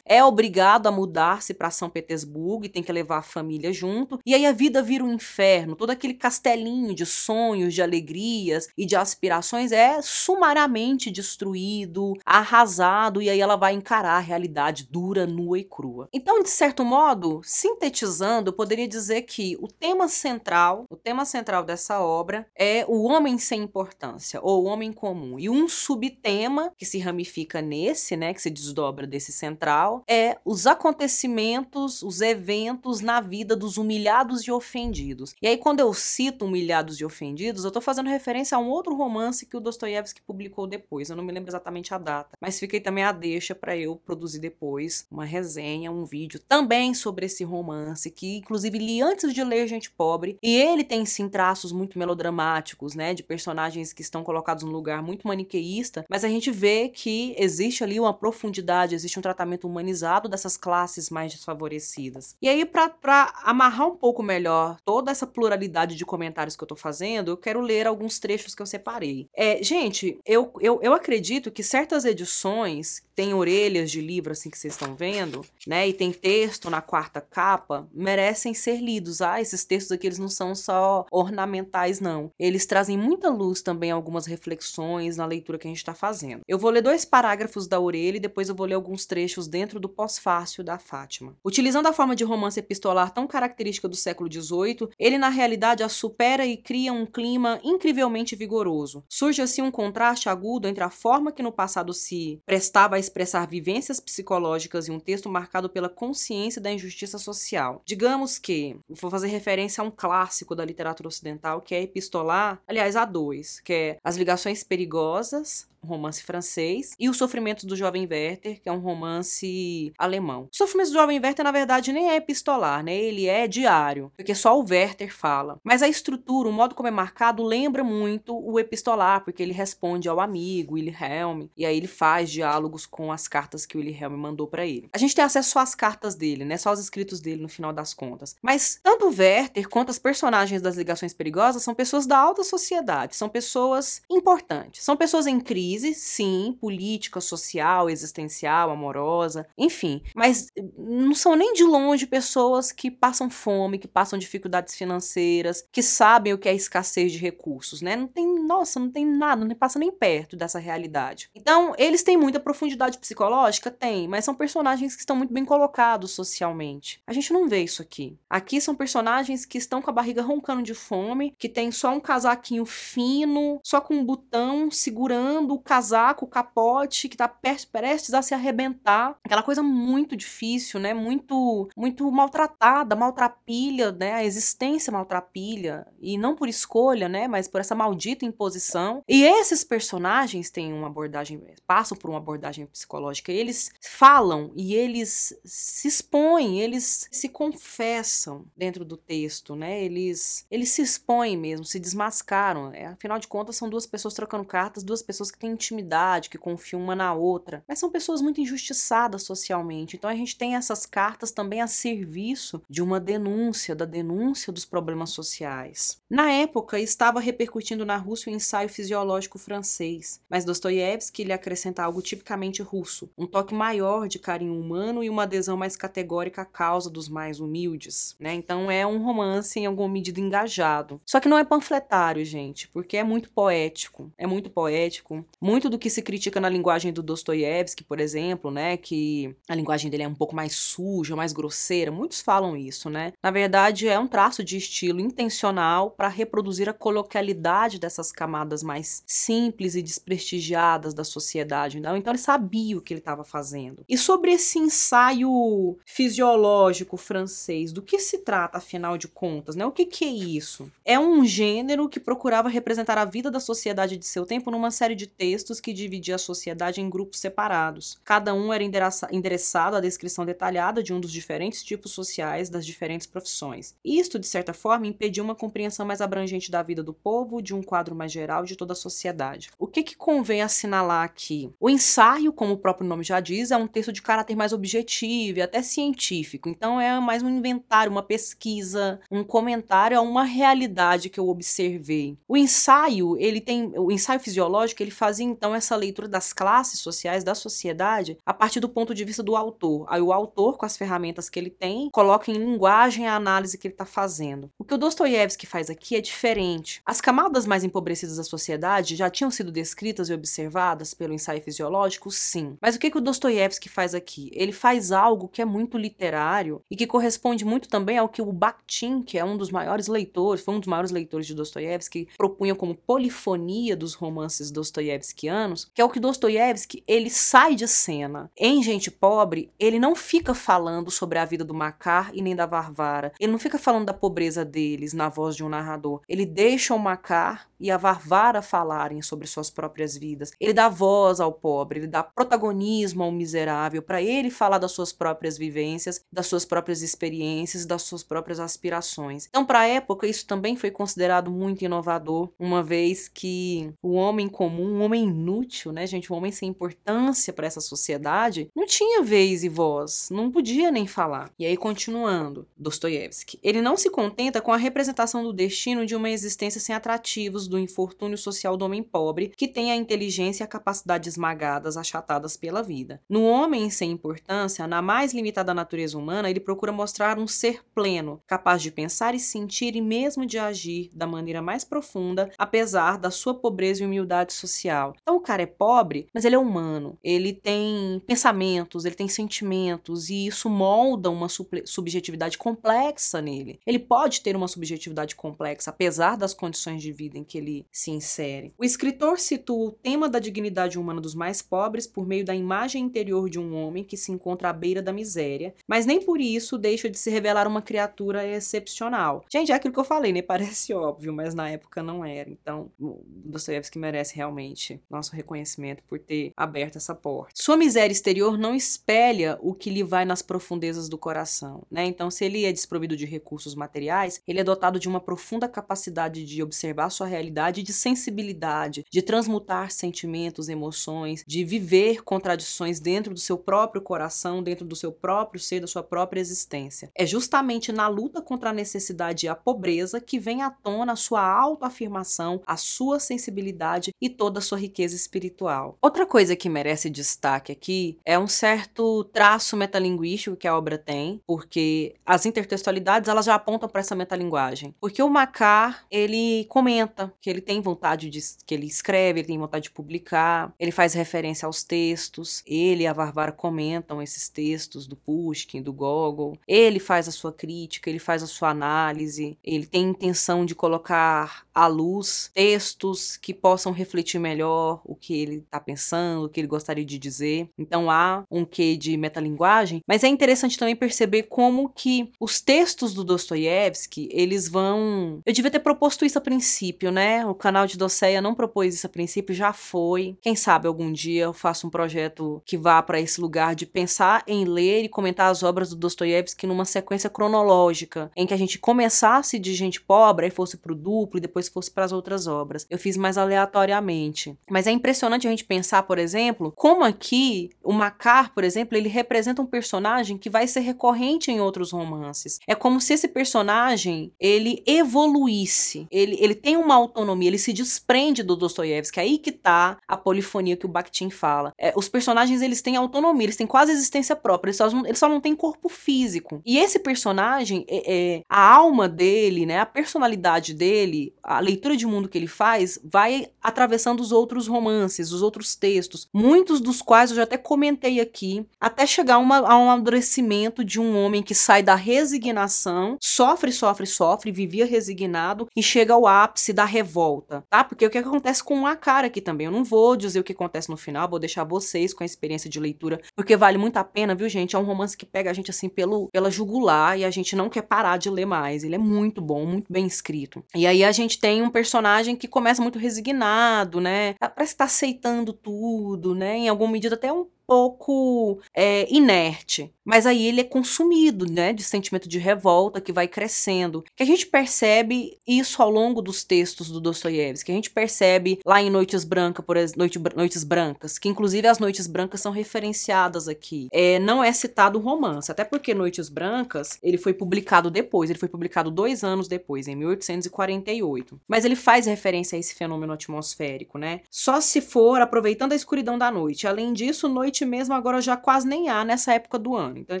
é 0.04 0.24
obrigado 0.24 0.86
a 0.86 0.92
mudar-se 0.92 1.54
para 1.54 1.70
São 1.70 1.88
Petersburgo 1.90 2.64
e 2.64 2.68
tem 2.68 2.82
que 2.82 2.92
levar 2.92 3.18
a 3.18 3.22
família 3.22 3.72
junto. 3.72 4.18
E 4.24 4.34
aí 4.34 4.46
a 4.46 4.52
vida 4.52 4.82
vira 4.82 5.04
um 5.04 5.12
inferno, 5.12 5.76
todo 5.76 5.90
aquele 5.90 6.14
castelinho 6.14 6.94
de 6.94 7.06
sonhos, 7.06 7.74
de 7.74 7.82
alegrias 7.82 8.68
e 8.76 8.86
de 8.86 8.96
aspirações 8.96 9.72
é 9.72 10.00
sumariamente 10.02 11.10
destruído, 11.10 12.14
arrasado 12.24 13.20
e 13.22 13.30
aí 13.30 13.40
ela 13.40 13.56
vai 13.56 13.74
encarar 13.74 14.16
a 14.16 14.20
realidade 14.20 14.88
dura, 14.90 15.26
nua 15.26 15.58
e 15.58 15.64
crua. 15.64 16.08
Então, 16.12 16.42
de 16.42 16.48
certo 16.50 16.84
modo, 16.84 17.40
sintetizando, 17.44 18.50
eu 18.50 18.54
poderia 18.54 18.88
dizer 18.88 19.22
que 19.22 19.56
o 19.60 19.68
tema 19.68 20.08
central, 20.08 20.84
o 20.90 20.96
tema 20.96 21.24
central 21.24 21.62
dessa 21.62 22.00
obra 22.00 22.46
é 22.54 22.84
o 22.88 23.04
homem 23.04 23.38
sem 23.38 23.62
importância 23.62 24.40
ou 24.42 24.64
o 24.64 24.66
homem 24.66 24.92
comum. 24.92 25.38
E 25.38 25.48
um 25.48 25.68
subtema 25.68 26.72
que 26.76 26.84
se 26.84 26.98
ramifica 26.98 27.60
nesse, 27.60 28.16
né, 28.16 28.32
que 28.32 28.42
se 28.42 28.50
desdobra 28.50 29.06
desse 29.06 29.25
central, 29.32 30.02
é 30.08 30.38
os 30.44 30.66
acontecimentos, 30.66 32.02
os 32.02 32.20
eventos 32.20 33.00
na 33.00 33.20
vida 33.20 33.56
dos 33.56 33.76
humilhados 33.76 34.42
e 34.42 34.50
ofendidos. 34.50 35.34
E 35.40 35.46
aí 35.46 35.56
quando 35.56 35.80
eu 35.80 35.92
cito 35.92 36.44
humilhados 36.44 37.00
e 37.00 37.04
ofendidos, 37.04 37.64
eu 37.64 37.70
tô 37.70 37.80
fazendo 37.80 38.08
referência 38.08 38.56
a 38.56 38.60
um 38.60 38.68
outro 38.68 38.94
romance 38.94 39.46
que 39.46 39.56
o 39.56 39.60
Dostoiévski 39.60 40.22
publicou 40.22 40.66
depois. 40.66 41.10
Eu 41.10 41.16
não 41.16 41.24
me 41.24 41.32
lembro 41.32 41.50
exatamente 41.50 41.92
a 41.92 41.98
data, 41.98 42.36
mas 42.40 42.58
fiquei 42.58 42.80
também 42.80 43.04
a 43.04 43.12
deixa 43.12 43.54
para 43.54 43.76
eu 43.76 43.96
produzir 43.96 44.38
depois 44.38 45.06
uma 45.10 45.24
resenha, 45.24 45.90
um 45.90 46.04
vídeo 46.04 46.40
também 46.40 46.94
sobre 46.94 47.26
esse 47.26 47.44
romance 47.44 48.10
que 48.10 48.36
inclusive 48.36 48.78
li 48.78 49.02
antes 49.02 49.32
de 49.32 49.42
ler 49.42 49.66
Gente 49.66 49.90
Pobre, 49.90 50.38
e 50.42 50.56
ele 50.56 50.84
tem 50.84 51.04
sim 51.04 51.28
traços 51.28 51.72
muito 51.72 51.98
melodramáticos, 51.98 52.94
né, 52.94 53.14
de 53.14 53.22
personagens 53.22 53.92
que 53.92 54.02
estão 54.02 54.22
colocados 54.22 54.64
num 54.64 54.70
lugar 54.70 55.02
muito 55.02 55.26
maniqueísta, 55.26 56.04
mas 56.08 56.24
a 56.24 56.28
gente 56.28 56.50
vê 56.50 56.88
que 56.88 57.34
existe 57.38 57.82
ali 57.82 57.98
uma 57.98 58.14
profundidade, 58.14 58.94
existe 58.94 59.15
um 59.18 59.22
tratamento 59.22 59.66
humanizado 59.66 60.28
dessas 60.28 60.56
classes 60.56 61.10
mais 61.10 61.32
desfavorecidas. 61.32 62.36
E 62.40 62.48
aí 62.48 62.64
para 62.64 63.32
amarrar 63.44 63.88
um 63.88 63.96
pouco 63.96 64.22
melhor 64.22 64.76
toda 64.84 65.10
essa 65.10 65.26
pluralidade 65.26 65.96
de 65.96 66.04
comentários 66.04 66.56
que 66.56 66.62
eu 66.62 66.68
tô 66.68 66.76
fazendo, 66.76 67.30
eu 67.30 67.36
quero 67.36 67.60
ler 67.60 67.86
alguns 67.86 68.18
trechos 68.18 68.54
que 68.54 68.62
eu 68.62 68.66
separei. 68.66 69.28
É, 69.34 69.62
gente, 69.62 70.18
eu, 70.24 70.52
eu, 70.60 70.80
eu 70.82 70.92
acredito 70.92 71.50
que 71.50 71.62
certas 71.62 72.04
edições 72.04 73.02
tem 73.16 73.32
orelhas 73.32 73.90
de 73.90 74.00
livro 74.00 74.32
assim 74.32 74.50
que 74.50 74.58
vocês 74.58 74.74
estão 74.74 74.94
vendo, 74.94 75.42
né? 75.66 75.88
E 75.88 75.94
tem 75.94 76.12
texto 76.12 76.68
na 76.68 76.82
quarta 76.82 77.18
capa, 77.18 77.88
merecem 77.92 78.52
ser 78.52 78.78
lidos. 78.78 79.22
Ah, 79.22 79.40
esses 79.40 79.64
textos 79.64 79.90
aqui 79.92 80.06
eles 80.06 80.18
não 80.18 80.28
são 80.28 80.54
só 80.54 81.06
ornamentais 81.10 81.98
não. 81.98 82.30
Eles 82.38 82.66
trazem 82.66 82.98
muita 82.98 83.30
luz 83.30 83.62
também 83.62 83.90
algumas 83.90 84.26
reflexões 84.26 85.16
na 85.16 85.24
leitura 85.24 85.58
que 85.58 85.66
a 85.66 85.70
gente 85.70 85.78
está 85.78 85.94
fazendo. 85.94 86.42
Eu 86.46 86.58
vou 86.58 86.70
ler 86.70 86.82
dois 86.82 87.06
parágrafos 87.06 87.66
da 87.66 87.80
orelha 87.80 88.18
e 88.18 88.20
depois 88.20 88.50
eu 88.50 88.54
vou 88.54 88.66
ler 88.66 88.74
alguns 88.74 89.05
trechos 89.06 89.48
dentro 89.48 89.80
do 89.80 89.88
pós-fácil 89.88 90.62
da 90.62 90.78
Fátima. 90.78 91.36
Utilizando 91.44 91.86
a 91.86 91.92
forma 91.92 92.14
de 92.14 92.24
romance 92.24 92.60
epistolar 92.60 93.10
tão 93.12 93.26
característica 93.26 93.88
do 93.88 93.96
século 93.96 94.30
XVIII, 94.30 94.88
ele 94.98 95.16
na 95.16 95.28
realidade 95.28 95.82
a 95.82 95.88
supera 95.88 96.44
e 96.44 96.56
cria 96.56 96.92
um 96.92 97.06
clima 97.06 97.60
incrivelmente 97.62 98.36
vigoroso. 98.36 99.04
Surge 99.08 99.40
assim 99.40 99.62
um 99.62 99.70
contraste 99.70 100.28
agudo 100.28 100.68
entre 100.68 100.84
a 100.84 100.90
forma 100.90 101.32
que 101.32 101.42
no 101.42 101.52
passado 101.52 101.94
se 101.94 102.40
prestava 102.44 102.96
a 102.96 102.98
expressar 102.98 103.46
vivências 103.46 104.00
psicológicas 104.00 104.88
em 104.88 104.92
um 104.92 105.00
texto 105.00 105.28
marcado 105.28 105.70
pela 105.70 105.88
consciência 105.88 106.60
da 106.60 106.72
injustiça 106.72 107.18
social. 107.18 107.82
Digamos 107.84 108.38
que, 108.38 108.76
vou 108.88 109.10
fazer 109.10 109.28
referência 109.28 109.82
a 109.82 109.84
um 109.84 109.90
clássico 109.90 110.54
da 110.54 110.64
literatura 110.64 111.08
ocidental 111.08 111.60
que 111.60 111.74
é 111.74 111.82
epistolar, 111.82 112.60
aliás, 112.66 112.96
há 112.96 113.04
dois, 113.04 113.60
que 113.60 113.72
é 113.72 113.98
As 114.02 114.16
Ligações 114.16 114.64
Perigosas, 114.64 115.68
um 115.86 115.88
romance 115.88 116.22
francês, 116.22 116.94
e 116.98 117.08
O 117.08 117.14
Sofrimento 117.14 117.66
do 117.66 117.76
Jovem 117.76 118.06
Werther, 118.10 118.60
que 118.60 118.68
é 118.68 118.72
um 118.72 118.80
romance 118.80 119.92
alemão. 119.96 120.48
O 120.52 120.56
Sofrimento 120.56 120.88
do 120.88 120.94
Jovem 120.94 121.20
Werther, 121.20 121.44
na 121.44 121.52
verdade, 121.52 121.92
nem 121.92 122.10
é 122.10 122.16
epistolar, 122.16 122.82
né? 122.82 122.94
Ele 122.94 123.26
é 123.26 123.46
diário, 123.46 124.12
porque 124.16 124.34
só 124.34 124.58
o 124.58 124.64
Werther 124.68 125.14
fala. 125.14 125.58
Mas 125.62 125.82
a 125.82 125.88
estrutura, 125.88 126.48
o 126.48 126.52
modo 126.52 126.74
como 126.74 126.88
é 126.88 126.90
marcado, 126.90 127.42
lembra 127.42 127.84
muito 127.84 128.36
o 128.36 128.58
epistolar, 128.58 129.22
porque 129.24 129.42
ele 129.42 129.52
responde 129.52 130.08
ao 130.08 130.20
amigo, 130.20 130.74
Wilhelm, 130.74 131.46
e 131.56 131.64
aí 131.64 131.76
ele 131.76 131.86
faz 131.86 132.30
diálogos 132.30 132.84
com 132.86 133.12
as 133.12 133.28
cartas 133.28 133.64
que 133.64 133.76
o 133.76 133.80
Wilhelm 133.80 134.16
mandou 134.16 134.46
para 134.46 134.66
ele. 134.66 134.88
A 134.92 134.98
gente 134.98 135.14
tem 135.14 135.24
acesso 135.24 135.50
só 135.50 135.60
às 135.60 135.74
cartas 135.74 136.14
dele, 136.14 136.44
né? 136.44 136.56
Só 136.56 136.70
aos 136.70 136.80
escritos 136.80 137.20
dele 137.20 137.42
no 137.42 137.48
final 137.48 137.72
das 137.72 137.94
contas. 137.94 138.36
Mas 138.42 138.80
tanto 138.82 139.06
o 139.06 139.14
Werther 139.16 139.68
quanto 139.68 139.90
as 139.90 139.98
personagens 139.98 140.60
das 140.60 140.76
ligações 140.76 141.12
perigosas 141.12 141.62
são 141.62 141.74
pessoas 141.74 142.06
da 142.06 142.18
alta 142.18 142.42
sociedade, 142.42 143.14
são 143.16 143.28
pessoas 143.28 144.02
importantes, 144.10 144.82
são 144.82 144.96
pessoas 144.96 145.26
em 145.26 145.38
crise 145.40 145.75
crise, 145.76 145.94
sim, 145.94 146.56
política, 146.60 147.20
social, 147.20 147.90
existencial, 147.90 148.70
amorosa, 148.70 149.46
enfim. 149.56 150.02
Mas 150.14 150.48
não 150.76 151.14
são 151.14 151.36
nem 151.36 151.52
de 151.52 151.64
longe 151.64 152.06
pessoas 152.06 152.72
que 152.72 152.90
passam 152.90 153.28
fome, 153.30 153.78
que 153.78 153.88
passam 153.88 154.18
dificuldades 154.18 154.74
financeiras, 154.74 155.64
que 155.70 155.82
sabem 155.82 156.32
o 156.32 156.38
que 156.38 156.48
é 156.48 156.54
escassez 156.54 157.12
de 157.12 157.18
recursos, 157.18 157.82
né? 157.82 157.96
Não 157.96 158.08
tem, 158.08 158.26
nossa, 158.46 158.80
não 158.80 158.90
tem 158.90 159.04
nada, 159.04 159.44
não 159.44 159.54
passa 159.54 159.78
nem 159.78 159.90
perto 159.90 160.36
dessa 160.36 160.58
realidade. 160.58 161.30
Então, 161.34 161.74
eles 161.76 162.02
têm 162.02 162.16
muita 162.16 162.40
profundidade 162.40 162.98
psicológica? 162.98 163.70
Tem, 163.70 164.06
mas 164.06 164.24
são 164.24 164.34
personagens 164.34 164.94
que 164.94 165.00
estão 165.00 165.16
muito 165.16 165.32
bem 165.32 165.44
colocados 165.44 166.12
socialmente. 166.12 167.00
A 167.06 167.12
gente 167.12 167.32
não 167.32 167.48
vê 167.48 167.62
isso 167.62 167.82
aqui. 167.82 168.16
Aqui 168.28 168.60
são 168.60 168.74
personagens 168.74 169.44
que 169.44 169.58
estão 169.58 169.82
com 169.82 169.90
a 169.90 169.92
barriga 169.92 170.22
roncando 170.22 170.62
de 170.62 170.74
fome, 170.74 171.34
que 171.38 171.48
tem 171.48 171.70
só 171.70 171.90
um 171.92 172.00
casaquinho 172.00 172.64
fino, 172.64 173.60
só 173.62 173.80
com 173.80 173.94
um 173.94 174.04
botão 174.04 174.70
segurando 174.70 175.54
o 175.54 175.60
casaco, 175.60 176.24
o 176.24 176.28
capote, 176.28 177.08
que 177.08 177.16
tá 177.16 177.28
prestes 177.28 178.14
a 178.14 178.22
se 178.22 178.34
arrebentar. 178.34 179.16
Aquela 179.24 179.42
coisa 179.42 179.62
muito 179.62 180.16
difícil, 180.16 180.78
né? 180.78 180.94
Muito, 180.94 181.68
muito 181.76 182.10
maltratada, 182.10 182.96
maltrapilha, 182.96 183.92
né? 183.92 184.12
A 184.14 184.24
existência 184.24 184.92
maltrapilha. 184.92 185.86
E 186.00 186.18
não 186.18 186.36
por 186.36 186.48
escolha, 186.48 187.08
né? 187.08 187.26
Mas 187.26 187.48
por 187.48 187.60
essa 187.60 187.74
maldita 187.74 188.24
imposição. 188.36 189.02
E 189.08 189.24
esses 189.24 189.64
personagens 189.64 190.50
têm 190.50 190.72
uma 190.72 190.86
abordagem, 190.88 191.42
passam 191.66 191.96
por 191.96 192.10
uma 192.10 192.18
abordagem 192.18 192.66
psicológica. 192.66 193.32
Eles 193.32 193.70
falam 193.80 194.52
e 194.54 194.74
eles 194.74 195.36
se 195.44 195.88
expõem, 195.88 196.60
eles 196.60 197.08
se 197.10 197.28
confessam 197.28 198.44
dentro 198.56 198.84
do 198.84 198.96
texto, 198.96 199.56
né? 199.56 199.82
Eles, 199.82 200.46
eles 200.50 200.68
se 200.70 200.82
expõem 200.82 201.36
mesmo, 201.36 201.64
se 201.64 201.80
desmascaram. 201.80 202.72
É, 202.72 202.86
afinal 202.86 203.18
de 203.18 203.26
contas, 203.26 203.56
são 203.56 203.68
duas 203.68 203.86
pessoas 203.86 204.14
trocando 204.14 204.44
cartas, 204.44 204.84
duas 204.84 205.02
pessoas 205.02 205.30
que 205.30 205.38
têm 205.38 205.52
intimidade, 205.52 206.28
que 206.28 206.38
confiam 206.38 206.82
uma 206.82 206.94
na 206.94 207.14
outra, 207.14 207.64
mas 207.66 207.78
são 207.78 207.90
pessoas 207.90 208.20
muito 208.20 208.40
injustiçadas 208.40 209.22
socialmente. 209.22 209.96
Então 209.96 210.10
a 210.10 210.14
gente 210.14 210.36
tem 210.36 210.54
essas 210.54 210.84
cartas 210.84 211.30
também 211.30 211.62
a 211.62 211.66
serviço 211.66 212.62
de 212.68 212.82
uma 212.82 213.00
denúncia, 213.00 213.74
da 213.74 213.84
denúncia 213.84 214.52
dos 214.52 214.64
problemas 214.64 215.10
sociais. 215.10 216.00
Na 216.10 216.30
época, 216.30 216.78
estava 216.78 217.20
repercutindo 217.20 217.86
na 217.86 217.96
Rússia 217.96 218.25
o 218.28 218.32
ensaio 218.32 218.68
fisiológico 218.68 219.38
francês, 219.38 220.20
mas 220.28 220.44
Dostoiévski 220.44 221.24
lhe 221.24 221.32
acrescenta 221.32 221.82
algo 221.82 222.02
tipicamente 222.02 222.62
russo, 222.62 223.10
um 223.16 223.26
toque 223.26 223.54
maior 223.54 224.08
de 224.08 224.18
carinho 224.18 224.58
humano 224.58 225.02
e 225.02 225.10
uma 225.10 225.24
adesão 225.24 225.56
mais 225.56 225.76
categórica 225.76 226.42
à 226.42 226.44
causa 226.44 226.90
dos 226.90 227.08
mais 227.08 227.40
humildes. 227.40 228.16
Né? 228.18 228.34
Então 228.34 228.70
é 228.70 228.86
um 228.86 229.02
romance 229.02 229.58
em 229.58 229.66
alguma 229.66 229.88
medida 229.88 230.20
engajado. 230.20 231.00
Só 231.04 231.20
que 231.20 231.28
não 231.28 231.38
é 231.38 231.44
panfletário, 231.44 232.24
gente, 232.24 232.68
porque 232.68 232.96
é 232.96 233.04
muito 233.04 233.30
poético. 233.30 234.10
É 234.18 234.26
muito 234.26 234.50
poético, 234.50 235.24
muito 235.40 235.68
do 235.68 235.78
que 235.78 235.90
se 235.90 236.02
critica 236.02 236.40
na 236.40 236.48
linguagem 236.48 236.92
do 236.92 237.02
Dostoiévski, 237.02 237.84
por 237.84 238.00
exemplo, 238.00 238.50
né, 238.50 238.76
que 238.76 239.34
a 239.48 239.54
linguagem 239.54 239.90
dele 239.90 240.02
é 240.02 240.08
um 240.08 240.14
pouco 240.14 240.34
mais 240.34 240.54
suja, 240.54 241.16
mais 241.16 241.32
grosseira, 241.32 241.90
muitos 241.90 242.20
falam 242.20 242.56
isso, 242.56 242.90
né? 242.90 243.12
Na 243.22 243.30
verdade, 243.30 243.88
é 243.88 243.98
um 243.98 244.06
traço 244.06 244.42
de 244.42 244.56
estilo 244.56 245.00
intencional 245.00 245.90
para 245.90 246.08
reproduzir 246.08 246.68
a 246.68 246.72
coloquialidade 246.72 247.78
dessas 247.78 248.12
camadas 248.16 248.62
mais 248.62 249.04
simples 249.06 249.76
e 249.76 249.82
desprestigiadas 249.82 250.94
da 250.94 251.04
sociedade. 251.04 251.78
Então, 251.78 251.96
então 251.96 252.12
ele 252.12 252.18
sabia 252.18 252.76
o 252.76 252.80
que 252.80 252.94
ele 252.94 253.00
estava 253.00 253.22
fazendo. 253.22 253.84
E 253.88 253.96
sobre 253.96 254.32
esse 254.32 254.58
ensaio 254.58 255.78
fisiológico 255.84 256.96
francês, 256.96 257.72
do 257.72 257.82
que 257.82 257.98
se 257.98 258.18
trata, 258.18 258.58
afinal 258.58 258.96
de 258.96 259.06
contas, 259.06 259.54
né? 259.54 259.66
O 259.66 259.70
que, 259.70 259.84
que 259.84 260.04
é 260.04 260.08
isso? 260.08 260.70
É 260.84 260.98
um 260.98 261.24
gênero 261.24 261.88
que 261.88 262.00
procurava 262.00 262.48
representar 262.48 262.96
a 262.96 263.04
vida 263.04 263.30
da 263.30 263.38
sociedade 263.38 263.96
de 263.96 264.06
seu 264.06 264.24
tempo 264.24 264.50
numa 264.50 264.70
série 264.70 264.94
de 264.94 265.06
textos 265.06 265.60
que 265.60 265.72
dividia 265.72 266.14
a 266.14 266.18
sociedade 266.18 266.80
em 266.80 266.88
grupos 266.88 267.20
separados. 267.20 267.98
Cada 268.04 268.32
um 268.32 268.52
era 268.52 268.64
endereçado 269.10 269.76
à 269.76 269.80
descrição 269.80 270.24
detalhada 270.24 270.82
de 270.82 270.94
um 270.94 271.00
dos 271.00 271.12
diferentes 271.12 271.62
tipos 271.62 271.92
sociais 271.92 272.48
das 272.48 272.64
diferentes 272.64 273.06
profissões. 273.06 273.74
Isto, 273.84 274.18
de 274.18 274.26
certa 274.26 274.54
forma, 274.54 274.86
impediu 274.86 275.22
uma 275.22 275.34
compreensão 275.34 275.84
mais 275.84 276.00
abrangente 276.00 276.50
da 276.50 276.62
vida 276.62 276.82
do 276.82 276.94
povo, 276.94 277.42
de 277.42 277.54
um 277.54 277.62
quadro 277.62 277.94
mais 277.94 278.05
geral 278.08 278.44
de 278.44 278.56
toda 278.56 278.72
a 278.72 278.76
sociedade. 278.76 279.50
O 279.58 279.66
que, 279.66 279.82
que 279.82 279.96
convém 279.96 280.42
assinalar 280.42 281.04
aqui? 281.04 281.50
O 281.60 281.68
ensaio, 281.68 282.32
como 282.32 282.54
o 282.54 282.58
próprio 282.58 282.86
nome 282.86 283.04
já 283.04 283.20
diz, 283.20 283.50
é 283.50 283.56
um 283.56 283.66
texto 283.66 283.92
de 283.92 284.02
caráter 284.02 284.36
mais 284.36 284.52
objetivo 284.52 285.38
e 285.38 285.42
até 285.42 285.62
científico. 285.62 286.48
Então 286.48 286.80
é 286.80 286.98
mais 287.00 287.22
um 287.22 287.28
inventário, 287.28 287.90
uma 287.90 288.02
pesquisa, 288.02 289.00
um 289.10 289.24
comentário 289.24 289.98
a 289.98 290.00
uma 290.00 290.24
realidade 290.24 291.08
que 291.08 291.20
eu 291.20 291.28
observei. 291.28 292.16
O 292.28 292.36
ensaio, 292.36 293.16
ele 293.18 293.40
tem 293.40 293.72
o 293.76 293.90
ensaio 293.90 294.20
fisiológico, 294.20 294.82
ele 294.82 294.90
fazia 294.90 295.24
então 295.26 295.54
essa 295.54 295.74
leitura 295.76 296.08
das 296.08 296.32
classes 296.32 296.80
sociais 296.80 297.24
da 297.24 297.34
sociedade 297.34 298.18
a 298.24 298.32
partir 298.32 298.60
do 298.60 298.68
ponto 298.68 298.94
de 298.94 299.04
vista 299.04 299.22
do 299.22 299.36
autor. 299.36 299.86
Aí 299.88 300.00
o 300.00 300.12
autor, 300.12 300.56
com 300.56 300.66
as 300.66 300.76
ferramentas 300.76 301.28
que 301.28 301.38
ele 301.38 301.50
tem, 301.50 301.90
coloca 301.90 302.30
em 302.30 302.34
linguagem 302.34 303.06
a 303.06 303.16
análise 303.16 303.58
que 303.58 303.66
ele 303.66 303.74
está 303.74 303.84
fazendo. 303.84 304.50
O 304.58 304.64
que 304.64 304.74
o 304.74 304.78
Dostoiévski 304.78 305.46
faz 305.46 305.70
aqui 305.70 305.96
é 305.96 306.00
diferente. 306.00 306.80
As 306.84 307.00
camadas 307.00 307.46
mais 307.46 307.64
empobrecidas 307.64 307.95
da 308.02 308.24
sociedade 308.24 308.96
já 308.96 309.08
tinham 309.08 309.30
sido 309.30 309.50
descritas 309.50 310.08
e 310.08 310.14
observadas 310.14 310.92
pelo 310.92 311.14
ensaio 311.14 311.42
fisiológico, 311.42 312.10
sim. 312.10 312.56
Mas 312.60 312.76
o 312.76 312.78
que, 312.78 312.90
que 312.90 312.98
o 312.98 313.00
Dostoiévski 313.00 313.68
faz 313.68 313.94
aqui? 313.94 314.30
Ele 314.32 314.52
faz 314.52 314.92
algo 314.92 315.28
que 315.28 315.40
é 315.40 315.44
muito 315.44 315.78
literário 315.78 316.60
e 316.70 316.76
que 316.76 316.86
corresponde 316.86 317.44
muito 317.44 317.68
também 317.68 317.98
ao 317.98 318.08
que 318.08 318.20
o 318.20 318.32
Bakhtin, 318.32 319.02
que 319.02 319.18
é 319.18 319.24
um 319.24 319.36
dos 319.36 319.50
maiores 319.50 319.86
leitores, 319.86 320.44
foi 320.44 320.54
um 320.54 320.60
dos 320.60 320.68
maiores 320.68 320.90
leitores 320.90 321.26
de 321.26 321.34
Dostoiévski, 321.34 322.08
propunha 322.16 322.54
como 322.54 322.74
polifonia 322.74 323.76
dos 323.76 323.94
romances 323.94 324.50
dostoiévskianos, 324.50 325.70
que 325.72 325.80
é 325.80 325.84
o 325.84 325.90
que 325.90 326.00
Dostoiévski, 326.00 326.82
ele 326.86 327.10
sai 327.10 327.54
de 327.54 327.68
cena. 327.68 328.30
Em 328.36 328.62
Gente 328.62 328.90
Pobre, 328.90 329.50
ele 329.58 329.78
não 329.78 329.94
fica 329.94 330.34
falando 330.34 330.90
sobre 330.90 331.18
a 331.18 331.24
vida 331.24 331.44
do 331.44 331.54
Makar 331.54 332.10
e 332.12 332.22
nem 332.22 332.34
da 332.34 332.46
Varvara. 332.46 333.12
Ele 333.18 333.32
não 333.32 333.38
fica 333.38 333.58
falando 333.58 333.86
da 333.86 333.94
pobreza 333.94 334.44
deles 334.44 334.92
na 334.92 335.08
voz 335.08 335.36
de 335.36 335.44
um 335.44 335.48
narrador. 335.48 336.00
Ele 336.08 336.26
deixa 336.26 336.74
o 336.74 336.78
Makar 336.78 337.48
e 337.58 337.70
a 337.70 337.76
Varvara 337.86 338.42
falarem 338.42 339.00
sobre 339.00 339.28
suas 339.28 339.48
próprias 339.48 339.96
vidas. 339.96 340.32
Ele 340.40 340.52
dá 340.52 340.68
voz 340.68 341.20
ao 341.20 341.32
pobre, 341.32 341.78
ele 341.78 341.86
dá 341.86 342.02
protagonismo 342.02 343.04
ao 343.04 343.12
miserável 343.12 343.80
para 343.80 344.02
ele 344.02 344.28
falar 344.28 344.58
das 344.58 344.72
suas 344.72 344.92
próprias 344.92 345.38
vivências, 345.38 346.04
das 346.12 346.26
suas 346.26 346.44
próprias 346.44 346.82
experiências, 346.82 347.64
das 347.64 347.82
suas 347.82 348.02
próprias 348.02 348.40
aspirações. 348.40 349.26
Então, 349.28 349.46
para 349.46 349.60
a 349.60 349.66
época, 349.68 350.08
isso 350.08 350.26
também 350.26 350.56
foi 350.56 350.72
considerado 350.72 351.30
muito 351.30 351.64
inovador, 351.64 352.28
uma 352.40 352.60
vez 352.60 353.06
que 353.06 353.72
o 353.80 353.92
homem 353.92 354.28
comum, 354.28 354.78
um 354.78 354.82
homem 354.82 355.04
inútil, 355.04 355.70
né, 355.70 355.86
gente, 355.86 356.12
um 356.12 356.16
homem 356.16 356.32
sem 356.32 356.48
importância 356.48 357.32
para 357.32 357.46
essa 357.46 357.60
sociedade, 357.60 358.50
não 358.54 358.66
tinha 358.66 359.00
vez 359.02 359.44
e 359.44 359.48
voz, 359.48 360.08
não 360.10 360.28
podia 360.28 360.72
nem 360.72 360.88
falar. 360.88 361.30
E 361.38 361.46
aí, 361.46 361.56
continuando, 361.56 362.48
Dostoiévski, 362.56 363.38
ele 363.44 363.62
não 363.62 363.76
se 363.76 363.90
contenta 363.90 364.40
com 364.40 364.52
a 364.52 364.56
representação 364.56 365.22
do 365.22 365.32
destino 365.32 365.86
de 365.86 365.94
uma 365.94 366.10
existência 366.10 366.60
sem 366.60 366.74
atrativos 366.74 367.46
do 367.46 367.58
infortúnio 367.66 368.16
social 368.16 368.56
do 368.56 368.64
homem 368.64 368.82
pobre, 368.82 369.32
que 369.36 369.46
tem 369.46 369.70
a 369.70 369.76
inteligência 369.76 370.42
e 370.42 370.46
a 370.46 370.48
capacidade 370.48 371.08
esmagadas, 371.08 371.76
achatadas 371.76 372.36
pela 372.36 372.62
vida. 372.62 373.00
No 373.08 373.24
homem 373.24 373.68
sem 373.68 373.90
importância, 373.90 374.66
na 374.66 374.80
mais 374.80 375.12
limitada 375.12 375.52
natureza 375.52 375.98
humana, 375.98 376.30
ele 376.30 376.40
procura 376.40 376.72
mostrar 376.72 377.18
um 377.18 377.26
ser 377.26 377.62
pleno, 377.74 378.20
capaz 378.26 378.62
de 378.62 378.70
pensar 378.70 379.14
e 379.14 379.18
sentir 379.18 379.76
e 379.76 379.80
mesmo 379.80 380.24
de 380.24 380.38
agir 380.38 380.90
da 380.94 381.06
maneira 381.06 381.42
mais 381.42 381.64
profunda, 381.64 382.30
apesar 382.38 382.98
da 382.98 383.10
sua 383.10 383.34
pobreza 383.34 383.82
e 383.82 383.86
humildade 383.86 384.32
social. 384.32 384.94
Então 385.02 385.16
o 385.16 385.20
cara 385.20 385.42
é 385.42 385.46
pobre, 385.46 386.08
mas 386.14 386.24
ele 386.24 386.34
é 386.34 386.38
humano. 386.38 386.98
Ele 387.02 387.32
tem 387.32 388.02
pensamentos, 388.06 388.84
ele 388.84 388.94
tem 388.94 389.08
sentimentos 389.08 390.08
e 390.08 390.26
isso 390.26 390.48
molda 390.48 391.10
uma 391.10 391.28
subjetividade 391.64 392.38
complexa 392.38 393.20
nele. 393.20 393.58
Ele 393.66 393.78
pode 393.78 394.20
ter 394.20 394.36
uma 394.36 394.48
subjetividade 394.48 395.14
complexa, 395.14 395.70
apesar 395.70 396.16
das 396.16 396.34
condições 396.34 396.82
de 396.82 396.92
vida 396.92 397.18
em 397.18 397.24
que 397.24 397.38
ele 397.38 397.55
se 397.70 397.90
insere. 397.90 398.52
O 398.58 398.64
escritor 398.64 399.18
situa 399.18 399.68
o 399.68 399.72
tema 399.72 400.08
da 400.08 400.18
dignidade 400.18 400.78
humana 400.78 401.00
dos 401.00 401.14
mais 401.14 401.40
pobres 401.40 401.86
por 401.86 402.06
meio 402.06 402.24
da 402.24 402.34
imagem 402.34 402.82
interior 402.82 403.30
de 403.30 403.38
um 403.38 403.54
homem 403.54 403.84
que 403.84 403.96
se 403.96 404.12
encontra 404.12 404.50
à 404.50 404.52
beira 404.52 404.82
da 404.82 404.92
miséria, 404.92 405.54
mas 405.66 405.86
nem 405.86 406.02
por 406.02 406.20
isso 406.20 406.58
deixa 406.58 406.90
de 406.90 406.98
se 406.98 407.10
revelar 407.10 407.46
uma 407.46 407.62
criatura 407.62 408.26
excepcional. 408.26 409.24
Gente, 409.30 409.52
é 409.52 409.54
aquilo 409.54 409.72
que 409.72 409.80
eu 409.80 409.84
falei, 409.84 410.12
né? 410.12 410.22
Parece 410.36 410.74
óbvio, 410.74 411.12
mas 411.12 411.34
na 411.34 411.48
época 411.48 411.82
não 411.82 412.04
era. 412.04 412.28
Então, 412.28 412.70
Dostoiévski 412.78 413.78
merece 413.78 414.14
realmente 414.16 414.80
nosso 414.90 415.14
reconhecimento 415.14 415.82
por 415.84 415.98
ter 415.98 416.32
aberto 416.36 416.76
essa 416.76 416.94
porta. 416.94 417.32
Sua 417.34 417.56
miséria 417.56 417.92
exterior 417.92 418.36
não 418.36 418.54
espelha 418.54 419.38
o 419.40 419.54
que 419.54 419.70
lhe 419.70 419.82
vai 419.82 420.04
nas 420.04 420.22
profundezas 420.22 420.88
do 420.88 420.98
coração, 420.98 421.62
né? 421.70 421.84
Então, 421.84 422.10
se 422.10 422.24
ele 422.24 422.44
é 422.44 422.52
desprovido 422.52 422.96
de 422.96 423.06
recursos 423.06 423.54
materiais, 423.54 424.20
ele 424.26 424.40
é 424.40 424.44
dotado 424.44 424.78
de 424.78 424.88
uma 424.88 425.00
profunda 425.00 425.48
capacidade 425.48 426.24
de 426.24 426.42
observar 426.42 426.90
sua 426.90 427.06
realidade 427.06 427.45
de 427.52 427.72
sensibilidade, 427.72 428.84
de 428.90 429.02
transmutar 429.02 429.70
sentimentos, 429.70 430.48
emoções, 430.48 431.22
de 431.26 431.44
viver 431.44 432.02
contradições 432.02 432.80
dentro 432.80 433.12
do 433.12 433.20
seu 433.20 433.38
próprio 433.38 433.82
coração, 433.82 434.42
dentro 434.42 434.64
do 434.64 434.76
seu 434.76 434.92
próprio 434.92 435.40
ser, 435.40 435.60
da 435.60 435.66
sua 435.66 435.82
própria 435.82 436.20
existência. 436.20 436.90
É 436.94 437.06
justamente 437.06 437.72
na 437.72 437.88
luta 437.88 438.20
contra 438.22 438.50
a 438.50 438.52
necessidade 438.52 439.26
e 439.26 439.28
a 439.28 439.34
pobreza 439.34 440.00
que 440.00 440.18
vem 440.18 440.42
à 440.42 440.50
tona 440.50 440.92
a 440.92 440.96
sua 440.96 441.22
autoafirmação, 441.22 442.40
a 442.46 442.56
sua 442.56 442.98
sensibilidade 442.98 443.92
e 444.00 444.08
toda 444.08 444.38
a 444.38 444.42
sua 444.42 444.58
riqueza 444.58 444.94
espiritual. 444.94 445.76
Outra 445.80 446.06
coisa 446.06 446.36
que 446.36 446.48
merece 446.48 446.88
destaque 446.88 447.52
aqui 447.52 447.98
é 448.04 448.18
um 448.18 448.26
certo 448.26 449.04
traço 449.04 449.56
metalinguístico 449.56 450.36
que 450.36 450.48
a 450.48 450.56
obra 450.56 450.78
tem, 450.78 451.20
porque 451.26 451.94
as 452.04 452.26
intertextualidades 452.26 453.08
elas 453.08 453.26
já 453.26 453.34
apontam 453.34 453.68
para 453.68 453.80
essa 453.80 453.94
metalinguagem. 453.94 454.74
Porque 454.80 455.02
o 455.02 455.08
Macar, 455.08 455.84
ele 455.90 456.46
comenta 456.48 457.12
que 457.20 457.28
ele 457.28 457.35
tem 457.40 457.60
vontade 457.60 458.10
de 458.10 458.20
que 458.44 458.54
ele 458.54 458.66
escreve, 458.66 459.20
ele 459.20 459.28
tem 459.28 459.38
vontade 459.38 459.64
de 459.64 459.70
publicar, 459.70 460.52
ele 460.58 460.70
faz 460.70 460.94
referência 460.94 461.46
aos 461.46 461.62
textos, 461.62 462.42
ele 462.46 462.84
e 462.84 462.86
a 462.86 462.92
Varvara 462.92 463.32
comentam 463.32 464.02
esses 464.02 464.28
textos 464.28 464.86
do 464.86 464.96
Pushkin, 464.96 465.62
do 465.62 465.72
Gogol. 465.72 466.38
Ele 466.46 466.78
faz 466.78 467.08
a 467.08 467.12
sua 467.12 467.32
crítica, 467.32 467.90
ele 467.90 467.98
faz 467.98 468.22
a 468.22 468.26
sua 468.26 468.50
análise, 468.50 469.38
ele 469.42 469.66
tem 469.66 469.84
intenção 469.88 470.44
de 470.44 470.54
colocar 470.54 471.46
à 471.54 471.66
luz 471.66 472.30
textos 472.34 473.16
que 473.16 473.32
possam 473.32 473.72
refletir 473.72 474.18
melhor 474.18 474.80
o 474.84 474.94
que 474.94 475.14
ele 475.14 475.36
está 475.36 475.58
pensando, 475.60 476.24
o 476.24 476.28
que 476.28 476.40
ele 476.40 476.46
gostaria 476.46 476.84
de 476.84 476.98
dizer. 476.98 477.48
Então 477.58 477.90
há 477.90 478.24
um 478.30 478.44
quê 478.44 478.76
de 478.76 478.96
metalinguagem, 478.96 479.82
mas 479.86 480.04
é 480.04 480.08
interessante 480.08 480.58
também 480.58 480.76
perceber 480.76 481.24
como 481.24 481.68
que 481.68 482.10
os 482.20 482.40
textos 482.40 482.94
do 482.94 483.04
Dostoiévski, 483.04 484.08
eles 484.12 484.48
vão... 484.48 485.20
Eu 485.24 485.32
devia 485.32 485.50
ter 485.50 485.60
proposto 485.60 486.04
isso 486.04 486.18
a 486.18 486.20
princípio, 486.20 486.90
né? 486.90 487.25
O 487.30 487.34
canal 487.34 487.66
de 487.66 487.78
Doceia 487.78 488.20
não 488.20 488.34
propôs 488.34 488.74
isso 488.74 488.86
a 488.86 488.90
princípio, 488.90 489.34
já 489.34 489.52
foi. 489.52 490.16
Quem 490.20 490.36
sabe 490.36 490.68
algum 490.68 490.92
dia 490.92 491.24
eu 491.24 491.32
faço 491.32 491.66
um 491.66 491.70
projeto 491.70 492.42
que 492.44 492.56
vá 492.56 492.82
para 492.82 493.00
esse 493.00 493.20
lugar 493.20 493.54
de 493.54 493.66
pensar 493.66 494.22
em 494.26 494.44
ler 494.44 494.84
e 494.84 494.88
comentar 494.88 495.30
as 495.30 495.42
obras 495.42 495.70
do 495.70 495.76
Dostoiévski 495.76 496.46
numa 496.46 496.64
sequência 496.64 497.08
cronológica, 497.08 498.10
em 498.16 498.26
que 498.26 498.34
a 498.34 498.36
gente 498.36 498.58
começasse 498.58 499.38
de 499.38 499.54
gente 499.54 499.80
pobre, 499.80 500.26
e 500.26 500.30
fosse 500.30 500.56
pro 500.56 500.74
duplo 500.74 501.18
e 501.18 501.20
depois 501.20 501.48
fosse 501.48 501.70
para 501.70 501.84
as 501.84 501.92
outras 501.92 502.26
obras. 502.26 502.66
Eu 502.68 502.78
fiz 502.78 502.96
mais 502.96 503.18
aleatoriamente. 503.18 504.36
Mas 504.50 504.66
é 504.66 504.70
impressionante 504.70 505.26
a 505.26 505.30
gente 505.30 505.44
pensar, 505.44 505.82
por 505.84 505.98
exemplo, 505.98 506.52
como 506.54 506.84
aqui 506.84 507.50
o 507.62 507.72
Macar, 507.72 508.32
por 508.34 508.44
exemplo, 508.44 508.76
ele 508.76 508.88
representa 508.88 509.42
um 509.42 509.46
personagem 509.46 510.18
que 510.18 510.30
vai 510.30 510.46
ser 510.46 510.60
recorrente 510.60 511.30
em 511.30 511.40
outros 511.40 511.72
romances. 511.72 512.38
É 512.46 512.54
como 512.54 512.80
se 512.80 512.94
esse 512.94 513.08
personagem 513.08 514.12
ele 514.20 514.62
evoluísse, 514.66 515.86
ele, 515.90 516.16
ele 516.20 516.34
tem 516.34 516.56
uma 516.56 516.74
autonomia, 516.74 517.15
ele 517.24 517.38
se 517.38 517.52
desprende 517.52 518.22
do 518.22 518.36
Dostoiévski. 518.36 519.00
É 519.00 519.02
aí 519.02 519.18
que 519.18 519.32
tá 519.32 519.78
a 519.86 519.96
polifonia 519.96 520.56
que 520.56 520.66
o 520.66 520.68
Bakhtin 520.68 521.10
fala. 521.10 521.52
É, 521.58 521.72
os 521.76 521.88
personagens 521.88 522.42
eles 522.42 522.60
têm 522.60 522.76
autonomia, 522.76 523.26
eles 523.26 523.36
têm 523.36 523.46
quase 523.46 523.72
existência 523.72 524.16
própria, 524.16 524.50
eles 524.50 524.56
só, 524.56 524.68
eles 524.84 524.98
só 524.98 525.08
não 525.08 525.20
têm 525.20 525.34
corpo 525.34 525.68
físico. 525.68 526.42
E 526.44 526.58
esse 526.58 526.78
personagem, 526.78 527.64
é, 527.68 527.82
é, 527.86 528.22
a 528.28 528.54
alma 528.54 528.88
dele, 528.88 529.46
né, 529.46 529.60
a 529.60 529.66
personalidade 529.66 530.52
dele, 530.52 531.14
a 531.22 531.40
leitura 531.40 531.76
de 531.76 531.86
mundo 531.86 532.08
que 532.08 532.18
ele 532.18 532.26
faz, 532.26 532.78
vai 532.84 533.28
atravessando 533.42 534.00
os 534.00 534.12
outros 534.12 534.46
romances, 534.46 535.12
os 535.12 535.22
outros 535.22 535.54
textos, 535.54 536.08
muitos 536.12 536.60
dos 536.60 536.82
quais 536.82 537.10
eu 537.10 537.16
já 537.16 537.22
até 537.22 537.36
comentei 537.36 538.00
aqui, 538.00 538.46
até 538.60 538.86
chegar 538.86 539.18
uma, 539.18 539.38
a 539.38 539.56
um 539.58 539.70
amadurecimento 539.70 540.64
de 540.64 540.80
um 540.80 540.96
homem 540.98 541.22
que 541.22 541.34
sai 541.34 541.62
da 541.62 541.74
resignação, 541.74 542.96
sofre, 543.00 543.52
sofre, 543.52 543.86
sofre, 543.86 544.32
vivia 544.32 544.66
resignado 544.66 545.48
e 545.54 545.62
chega 545.62 545.94
ao 545.94 546.06
ápice 546.06 546.52
da 546.52 546.64
revolta, 546.64 547.05
tá? 547.48 547.64
Porque 547.64 547.86
o 547.86 547.90
que 547.90 547.98
acontece 547.98 548.42
com 548.42 548.54
uma 548.54 548.76
cara 548.76 549.06
aqui 549.06 549.20
também, 549.20 549.46
eu 549.46 549.52
não 549.52 549.64
vou 549.64 549.96
dizer 549.96 550.20
o 550.20 550.24
que 550.24 550.32
acontece 550.32 550.70
no 550.70 550.76
final, 550.76 551.08
vou 551.08 551.18
deixar 551.18 551.44
vocês 551.44 551.92
com 551.94 552.02
a 552.02 552.06
experiência 552.06 552.50
de 552.50 552.60
leitura, 552.60 553.00
porque 553.14 553.36
vale 553.36 553.58
muito 553.58 553.76
a 553.76 553.84
pena, 553.84 554.14
viu, 554.14 554.28
gente? 554.28 554.56
É 554.56 554.58
um 554.58 554.64
romance 554.64 554.96
que 554.96 555.06
pega 555.06 555.30
a 555.30 555.32
gente 555.32 555.50
assim 555.50 555.68
pelo, 555.68 556.08
pela 556.08 556.30
jugular 556.30 556.98
e 556.98 557.04
a 557.04 557.10
gente 557.10 557.36
não 557.36 557.48
quer 557.48 557.62
parar 557.62 557.96
de 557.96 558.10
ler 558.10 558.26
mais. 558.26 558.64
Ele 558.64 558.74
é 558.74 558.78
muito 558.78 559.20
bom, 559.20 559.44
muito 559.44 559.72
bem 559.72 559.86
escrito. 559.86 560.44
E 560.54 560.66
aí 560.66 560.84
a 560.84 560.92
gente 560.92 561.18
tem 561.18 561.42
um 561.42 561.50
personagem 561.50 562.16
que 562.16 562.28
começa 562.28 562.62
muito 562.62 562.78
resignado, 562.78 563.80
né? 563.80 564.14
Parece 564.14 564.52
que 564.52 564.58
tá 564.58 564.64
aceitando 564.64 565.32
tudo, 565.32 566.14
né? 566.14 566.36
Em 566.36 566.48
alguma 566.48 566.72
medida 566.72 566.94
até 566.94 567.12
um 567.12 567.26
pouco 567.46 568.40
é, 568.54 568.86
inerte. 568.92 569.72
Mas 569.84 570.04
aí 570.04 570.26
ele 570.26 570.40
é 570.40 570.44
consumido, 570.44 571.30
né, 571.30 571.52
de 571.52 571.62
sentimento 571.62 572.08
de 572.08 572.18
revolta 572.18 572.80
que 572.80 572.92
vai 572.92 573.06
crescendo. 573.06 573.84
Que 573.94 574.02
a 574.02 574.06
gente 574.06 574.26
percebe 574.26 575.16
isso 575.26 575.62
ao 575.62 575.70
longo 575.70 576.02
dos 576.02 576.24
textos 576.24 576.68
do 576.68 576.80
Dostoiévski, 576.80 577.46
que 577.46 577.52
a 577.52 577.54
gente 577.54 577.70
percebe 577.70 578.40
lá 578.44 578.60
em 578.60 578.68
Noites 578.68 579.04
Brancas, 579.04 579.44
por 579.44 579.56
exemplo, 579.56 579.78
Noite, 579.78 580.00
Noites 580.16 580.42
Brancas, 580.42 580.98
que 580.98 581.08
inclusive 581.08 581.46
as 581.46 581.60
Noites 581.60 581.86
Brancas 581.86 582.20
são 582.20 582.32
referenciadas 582.32 583.28
aqui. 583.28 583.68
É, 583.72 584.00
não 584.00 584.24
é 584.24 584.32
citado 584.32 584.78
o 584.78 584.82
romance, 584.82 585.30
até 585.30 585.44
porque 585.44 585.72
Noites 585.72 586.08
Brancas 586.08 586.78
ele 586.82 586.98
foi 586.98 587.14
publicado 587.14 587.70
depois, 587.70 588.10
ele 588.10 588.18
foi 588.18 588.28
publicado 588.28 588.72
dois 588.72 589.04
anos 589.04 589.28
depois, 589.28 589.68
em 589.68 589.76
1848. 589.76 591.20
Mas 591.28 591.44
ele 591.44 591.54
faz 591.54 591.86
referência 591.86 592.36
a 592.36 592.40
esse 592.40 592.56
fenômeno 592.56 592.92
atmosférico, 592.92 593.78
né? 593.78 594.00
Só 594.10 594.40
se 594.40 594.60
for 594.60 595.00
aproveitando 595.00 595.52
a 595.52 595.56
escuridão 595.56 595.96
da 595.96 596.10
noite. 596.10 596.48
Além 596.48 596.72
disso, 596.72 597.08
Noite 597.08 597.35
mesmo 597.44 597.74
agora 597.74 598.00
já 598.00 598.16
quase 598.16 598.46
nem 598.46 598.68
há 598.68 598.84
nessa 598.84 599.14
época 599.14 599.38
do 599.38 599.54
ano. 599.54 599.78
Então 599.78 599.94
ele 599.94 600.00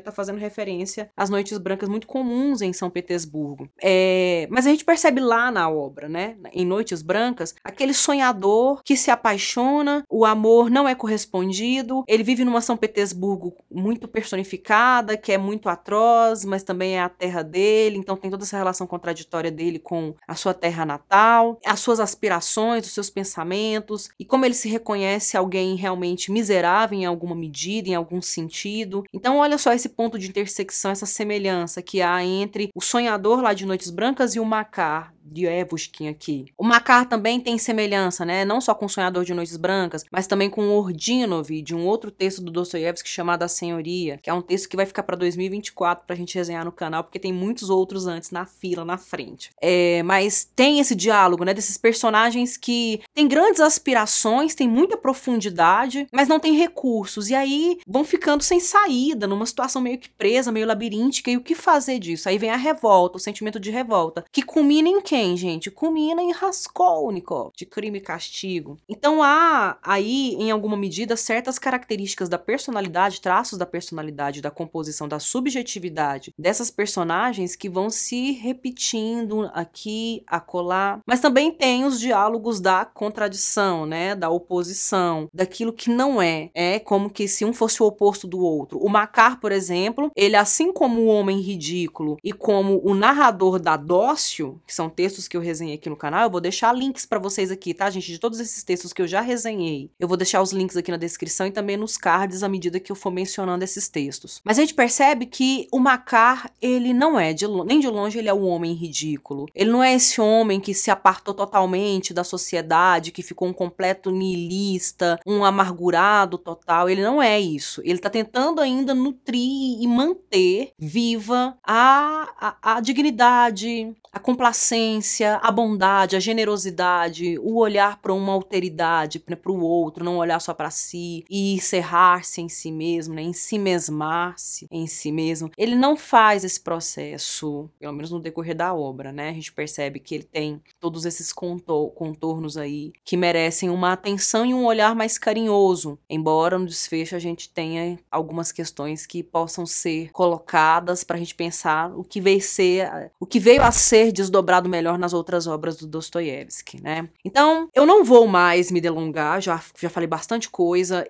está 0.00 0.12
fazendo 0.12 0.38
referência 0.38 1.10
às 1.16 1.30
noites 1.30 1.58
brancas 1.58 1.88
muito 1.88 2.06
comuns 2.06 2.62
em 2.62 2.72
São 2.72 2.90
Petersburgo. 2.90 3.68
É, 3.82 4.46
mas 4.50 4.66
a 4.66 4.70
gente 4.70 4.84
percebe 4.84 5.20
lá 5.20 5.50
na 5.50 5.68
obra, 5.68 6.08
né, 6.08 6.36
em 6.52 6.64
Noites 6.64 7.02
Brancas, 7.02 7.54
aquele 7.62 7.92
sonhador 7.94 8.82
que 8.84 8.96
se 8.96 9.10
apaixona, 9.10 10.04
o 10.08 10.24
amor 10.24 10.70
não 10.70 10.88
é 10.88 10.94
correspondido, 10.94 12.04
ele 12.08 12.22
vive 12.22 12.44
numa 12.44 12.60
São 12.60 12.76
Petersburgo 12.76 13.54
muito 13.70 14.08
personificada, 14.08 15.16
que 15.16 15.32
é 15.32 15.38
muito 15.38 15.68
atroz, 15.68 16.44
mas 16.44 16.62
também 16.62 16.96
é 16.96 17.00
a 17.00 17.08
terra 17.08 17.42
dele, 17.42 17.98
então 17.98 18.16
tem 18.16 18.30
toda 18.30 18.44
essa 18.44 18.56
relação 18.56 18.86
contraditória 18.86 19.50
dele 19.50 19.78
com 19.78 20.14
a 20.26 20.34
sua 20.34 20.54
terra 20.54 20.84
natal, 20.84 21.58
as 21.64 21.80
suas 21.80 22.00
aspirações, 22.00 22.86
os 22.86 22.92
seus 22.92 23.10
pensamentos, 23.10 24.08
e 24.18 24.24
como 24.24 24.44
ele 24.44 24.54
se 24.54 24.68
reconhece 24.68 25.36
alguém 25.36 25.74
realmente 25.74 26.30
miserável 26.30 26.98
em 26.98 27.04
alguma 27.26 27.34
medida, 27.34 27.88
em 27.88 27.94
algum 27.94 28.22
sentido. 28.22 29.04
Então, 29.12 29.38
olha 29.38 29.58
só 29.58 29.72
esse 29.72 29.88
ponto 29.88 30.18
de 30.18 30.28
intersecção, 30.28 30.92
essa 30.92 31.06
semelhança 31.06 31.82
que 31.82 32.00
há 32.00 32.24
entre 32.24 32.70
o 32.74 32.80
sonhador 32.80 33.40
lá 33.40 33.52
de 33.52 33.66
Noites 33.66 33.90
Brancas 33.90 34.34
e 34.34 34.40
o 34.40 34.44
Macar 34.44 35.15
de 35.30 35.46
Evushkin 35.46 36.08
aqui. 36.08 36.46
O 36.56 36.64
Macar 36.64 37.08
também 37.08 37.40
tem 37.40 37.58
semelhança, 37.58 38.24
né? 38.24 38.44
Não 38.44 38.60
só 38.60 38.74
com 38.74 38.86
o 38.86 38.88
Sonhador 38.88 39.24
de 39.24 39.34
Noites 39.34 39.56
Brancas, 39.56 40.04
mas 40.10 40.26
também 40.26 40.48
com 40.48 40.62
o 40.62 40.78
Ordinov, 40.78 41.50
de 41.62 41.74
um 41.74 41.86
outro 41.86 42.10
texto 42.10 42.42
do 42.42 42.50
Dostoiévski 42.50 43.08
chamado 43.08 43.42
A 43.42 43.48
Senhoria, 43.48 44.18
que 44.22 44.30
é 44.30 44.34
um 44.34 44.42
texto 44.42 44.68
que 44.68 44.76
vai 44.76 44.86
ficar 44.86 45.02
para 45.02 45.16
2024 45.16 46.06
pra 46.06 46.16
gente 46.16 46.34
resenhar 46.34 46.64
no 46.64 46.72
canal, 46.72 47.04
porque 47.04 47.18
tem 47.18 47.32
muitos 47.32 47.70
outros 47.70 48.06
antes 48.06 48.30
na 48.30 48.46
fila, 48.46 48.84
na 48.84 48.96
frente. 48.96 49.50
É, 49.60 50.02
mas 50.02 50.48
tem 50.54 50.80
esse 50.80 50.94
diálogo, 50.94 51.44
né? 51.44 51.52
Desses 51.52 51.76
personagens 51.76 52.56
que 52.56 53.00
têm 53.14 53.26
grandes 53.28 53.60
aspirações, 53.60 54.54
têm 54.54 54.68
muita 54.68 54.96
profundidade, 54.96 56.06
mas 56.12 56.28
não 56.28 56.40
têm 56.40 56.56
recursos. 56.56 57.28
E 57.30 57.34
aí 57.34 57.78
vão 57.86 58.04
ficando 58.04 58.42
sem 58.42 58.60
saída, 58.60 59.26
numa 59.26 59.46
situação 59.46 59.82
meio 59.82 59.98
que 59.98 60.08
presa, 60.08 60.52
meio 60.52 60.66
labiríntica. 60.66 61.30
E 61.30 61.36
o 61.36 61.42
que 61.42 61.54
fazer 61.54 61.98
disso? 61.98 62.28
Aí 62.28 62.38
vem 62.38 62.50
a 62.50 62.56
revolta, 62.56 63.16
o 63.16 63.20
sentimento 63.20 63.58
de 63.58 63.70
revolta, 63.70 64.24
que 64.32 64.42
culmina 64.42 64.88
em 64.88 65.00
quê? 65.00 65.15
Quem, 65.16 65.34
gente? 65.34 65.70
Culmina 65.70 66.22
em 66.22 66.30
Raskolnikov, 66.30 67.50
de 67.56 67.64
crime 67.64 67.96
e 67.96 68.02
castigo. 68.02 68.76
Então 68.86 69.22
há 69.22 69.78
aí, 69.82 70.34
em 70.34 70.50
alguma 70.50 70.76
medida, 70.76 71.16
certas 71.16 71.58
características 71.58 72.28
da 72.28 72.38
personalidade, 72.38 73.22
traços 73.22 73.56
da 73.56 73.64
personalidade, 73.64 74.42
da 74.42 74.50
composição, 74.50 75.08
da 75.08 75.18
subjetividade 75.18 76.34
dessas 76.38 76.70
personagens 76.70 77.56
que 77.56 77.66
vão 77.66 77.88
se 77.88 78.32
repetindo 78.32 79.50
aqui, 79.54 80.22
acolá. 80.26 81.00
Mas 81.06 81.20
também 81.20 81.50
tem 81.50 81.86
os 81.86 81.98
diálogos 81.98 82.60
da 82.60 82.84
contradição, 82.84 83.86
né? 83.86 84.14
Da 84.14 84.28
oposição, 84.28 85.30
daquilo 85.32 85.72
que 85.72 85.88
não 85.88 86.20
é. 86.20 86.50
É 86.52 86.78
como 86.78 87.08
que 87.08 87.26
se 87.26 87.42
um 87.42 87.54
fosse 87.54 87.82
o 87.82 87.86
oposto 87.86 88.26
do 88.26 88.40
outro. 88.40 88.78
O 88.80 88.90
Macar, 88.90 89.40
por 89.40 89.50
exemplo, 89.50 90.10
ele, 90.14 90.36
assim 90.36 90.74
como 90.74 91.00
o 91.00 91.06
homem 91.06 91.40
ridículo 91.40 92.18
e 92.22 92.34
como 92.34 92.82
o 92.84 92.94
narrador 92.94 93.58
da 93.58 93.78
Dócio, 93.78 94.60
que 94.66 94.74
são 94.74 94.90
textos 94.90 95.05
textos 95.06 95.28
que 95.28 95.36
eu 95.36 95.40
resenhei 95.40 95.76
aqui 95.76 95.88
no 95.88 95.96
canal, 95.96 96.24
eu 96.24 96.30
vou 96.30 96.40
deixar 96.40 96.72
links 96.72 97.06
para 97.06 97.20
vocês 97.20 97.52
aqui, 97.52 97.72
tá, 97.72 97.88
gente? 97.88 98.10
De 98.10 98.18
todos 98.18 98.40
esses 98.40 98.64
textos 98.64 98.92
que 98.92 99.00
eu 99.00 99.06
já 99.06 99.20
resenhei. 99.20 99.88
Eu 100.00 100.08
vou 100.08 100.16
deixar 100.16 100.42
os 100.42 100.50
links 100.50 100.76
aqui 100.76 100.90
na 100.90 100.96
descrição 100.96 101.46
e 101.46 101.52
também 101.52 101.76
nos 101.76 101.96
cards 101.96 102.42
à 102.42 102.48
medida 102.48 102.80
que 102.80 102.90
eu 102.90 102.96
for 102.96 103.12
mencionando 103.12 103.62
esses 103.62 103.88
textos. 103.88 104.40
Mas 104.44 104.58
a 104.58 104.62
gente 104.62 104.74
percebe 104.74 105.26
que 105.26 105.68
o 105.70 105.78
Macar, 105.78 106.50
ele 106.60 106.92
não 106.92 107.20
é, 107.20 107.32
de, 107.32 107.46
nem 107.64 107.78
de 107.78 107.86
longe 107.86 108.18
ele 108.18 108.28
é 108.28 108.34
o 108.34 108.42
homem 108.42 108.72
ridículo. 108.72 109.46
Ele 109.54 109.70
não 109.70 109.80
é 109.80 109.94
esse 109.94 110.20
homem 110.20 110.58
que 110.58 110.74
se 110.74 110.90
apartou 110.90 111.32
totalmente 111.32 112.12
da 112.12 112.24
sociedade, 112.24 113.12
que 113.12 113.22
ficou 113.22 113.46
um 113.46 113.52
completo 113.52 114.10
nihilista, 114.10 115.20
um 115.24 115.44
amargurado 115.44 116.36
total. 116.36 116.90
Ele 116.90 117.02
não 117.02 117.22
é 117.22 117.38
isso. 117.38 117.80
Ele 117.84 118.00
tá 118.00 118.10
tentando 118.10 118.60
ainda 118.60 118.92
nutrir 118.92 119.80
e 119.80 119.86
manter 119.86 120.72
viva 120.76 121.56
a, 121.62 122.56
a, 122.62 122.76
a 122.76 122.80
dignidade, 122.80 123.94
a 124.16 124.18
complacência, 124.18 124.95
a 125.40 125.50
bondade, 125.50 126.16
a 126.16 126.20
generosidade, 126.20 127.38
o 127.38 127.58
olhar 127.58 128.00
para 128.00 128.12
uma 128.12 128.32
alteridade, 128.32 129.22
né, 129.26 129.36
para 129.36 129.52
o 129.52 129.60
outro, 129.60 130.04
não 130.04 130.18
olhar 130.18 130.40
só 130.40 130.54
para 130.54 130.70
si 130.70 131.24
e 131.30 131.54
encerrar-se 131.54 132.40
em 132.40 132.48
si 132.48 132.70
mesmo, 132.70 133.14
né, 133.14 133.22
em 133.22 133.32
si 133.32 133.58
mesmar-se 133.58 134.66
em 134.70 134.86
si 134.86 135.12
mesmo. 135.12 135.50
Ele 135.56 135.74
não 135.74 135.96
faz 135.96 136.44
esse 136.44 136.60
processo, 136.60 137.70
pelo 137.78 137.92
menos 137.92 138.10
no 138.10 138.20
decorrer 138.20 138.54
da 138.54 138.74
obra, 138.74 139.12
né? 139.12 139.30
A 139.30 139.32
gente 139.32 139.52
percebe 139.52 140.00
que 140.00 140.14
ele 140.14 140.24
tem 140.24 140.60
todos 140.80 141.04
esses 141.04 141.32
contornos 141.32 142.56
aí 142.56 142.92
que 143.04 143.16
merecem 143.16 143.70
uma 143.70 143.92
atenção 143.92 144.44
e 144.44 144.54
um 144.54 144.64
olhar 144.64 144.94
mais 144.94 145.18
carinhoso, 145.18 145.98
embora 146.08 146.58
no 146.58 146.66
desfecho 146.66 147.16
a 147.16 147.18
gente 147.18 147.48
tenha 147.48 147.98
algumas 148.10 148.52
questões 148.52 149.06
que 149.06 149.22
possam 149.22 149.66
ser 149.66 150.10
colocadas 150.12 151.04
para 151.04 151.16
a 151.16 151.18
gente 151.18 151.34
pensar 151.34 151.90
o 151.96 152.04
que 152.04 152.20
veio 152.20 152.40
ser, 152.40 153.10
o 153.18 153.26
que 153.26 153.40
veio 153.40 153.62
a 153.62 153.70
ser 153.70 154.12
desdobrado 154.12 154.68
melhor 154.76 154.98
nas 154.98 155.12
outras 155.12 155.46
obras 155.46 155.76
do 155.76 155.86
Dostoiévski, 155.86 156.82
né? 156.82 157.08
Então, 157.24 157.68
eu 157.74 157.86
não 157.86 158.04
vou 158.04 158.26
mais 158.26 158.70
me 158.70 158.80
delongar, 158.80 159.40
já, 159.40 159.62
já 159.78 159.88
falei 159.88 160.06
bastante 160.06 160.50
coisa, 160.50 161.06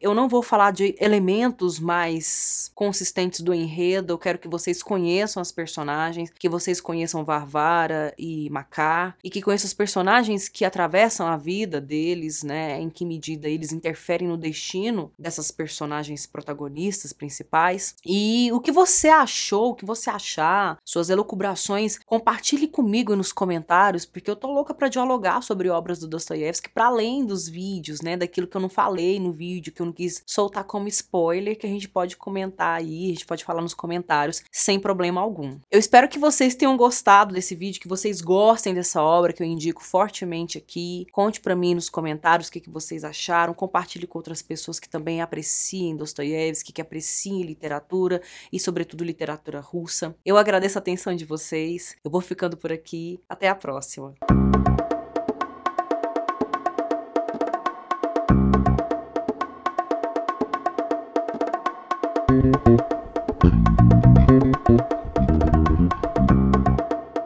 eu 0.00 0.14
não 0.14 0.28
vou 0.28 0.42
falar 0.42 0.72
de 0.72 0.94
elementos 1.00 1.78
mais 1.78 2.70
consistentes 2.74 3.40
do 3.40 3.54
enredo, 3.54 4.12
eu 4.12 4.18
quero 4.18 4.38
que 4.38 4.48
vocês 4.48 4.82
conheçam 4.82 5.40
as 5.40 5.52
personagens, 5.52 6.30
que 6.38 6.48
vocês 6.48 6.80
conheçam 6.80 7.24
Varvara 7.24 8.12
e 8.18 8.50
Makar, 8.50 9.16
e 9.22 9.30
que 9.30 9.42
conheçam 9.42 9.68
os 9.68 9.74
personagens 9.74 10.48
que 10.48 10.64
atravessam 10.64 11.26
a 11.26 11.36
vida 11.36 11.80
deles, 11.80 12.42
né? 12.42 12.80
Em 12.80 12.90
que 12.90 13.04
medida 13.04 13.48
eles 13.48 13.72
interferem 13.72 14.28
no 14.28 14.36
destino 14.36 15.12
dessas 15.18 15.50
personagens 15.50 16.26
protagonistas 16.26 17.12
principais. 17.12 17.94
E 18.04 18.50
o 18.52 18.60
que 18.60 18.72
você 18.72 19.08
achou, 19.08 19.70
o 19.70 19.74
que 19.74 19.84
você 19.84 20.10
achar, 20.10 20.78
suas 20.84 21.10
elucubrações 21.10 21.98
Compartilhe 22.06 22.66
comigo 22.66 22.95
nos 23.04 23.32
comentários, 23.32 24.06
porque 24.06 24.30
eu 24.30 24.36
tô 24.36 24.52
louca 24.52 24.72
para 24.72 24.88
dialogar 24.88 25.42
sobre 25.42 25.68
obras 25.68 25.98
do 25.98 26.08
Dostoiévski 26.08 26.70
para 26.70 26.86
além 26.86 27.24
dos 27.26 27.48
vídeos, 27.48 28.00
né, 28.00 28.16
daquilo 28.16 28.46
que 28.46 28.56
eu 28.56 28.60
não 28.60 28.68
falei 28.68 29.20
no 29.20 29.32
vídeo, 29.32 29.72
que 29.72 29.82
eu 29.82 29.86
não 29.86 29.92
quis 29.92 30.22
soltar 30.26 30.64
como 30.64 30.88
spoiler, 30.88 31.58
que 31.58 31.66
a 31.66 31.70
gente 31.70 31.88
pode 31.88 32.16
comentar 32.16 32.78
aí, 32.78 33.06
a 33.06 33.14
gente 33.14 33.26
pode 33.26 33.44
falar 33.44 33.60
nos 33.60 33.74
comentários 33.74 34.42
sem 34.50 34.78
problema 34.78 35.20
algum. 35.20 35.58
Eu 35.70 35.78
espero 35.78 36.08
que 36.08 36.18
vocês 36.18 36.54
tenham 36.54 36.76
gostado 36.76 37.34
desse 37.34 37.54
vídeo, 37.54 37.80
que 37.80 37.88
vocês 37.88 38.20
gostem 38.20 38.74
dessa 38.74 39.02
obra 39.02 39.32
que 39.32 39.42
eu 39.42 39.46
indico 39.46 39.82
fortemente 39.82 40.58
aqui. 40.58 41.06
Conte 41.12 41.40
para 41.40 41.56
mim 41.56 41.74
nos 41.74 41.88
comentários 41.88 42.48
o 42.48 42.52
que, 42.52 42.60
que 42.60 42.70
vocês 42.70 43.04
acharam, 43.04 43.54
compartilhe 43.54 44.06
com 44.06 44.18
outras 44.18 44.42
pessoas 44.42 44.80
que 44.80 44.88
também 44.88 45.20
apreciem 45.20 45.96
Dostoiévski, 45.96 46.72
que 46.72 46.80
apreciem 46.80 47.42
literatura 47.42 48.22
e 48.52 48.58
sobretudo 48.58 49.04
literatura 49.04 49.60
russa. 49.60 50.14
Eu 50.24 50.36
agradeço 50.36 50.78
a 50.78 50.80
atenção 50.80 51.14
de 51.14 51.24
vocês. 51.24 51.96
Eu 52.04 52.10
vou 52.10 52.20
ficando 52.20 52.56
por 52.56 52.70
aqui. 52.86 53.20
Até 53.28 53.48
a 53.48 53.54
próxima. 53.54 54.14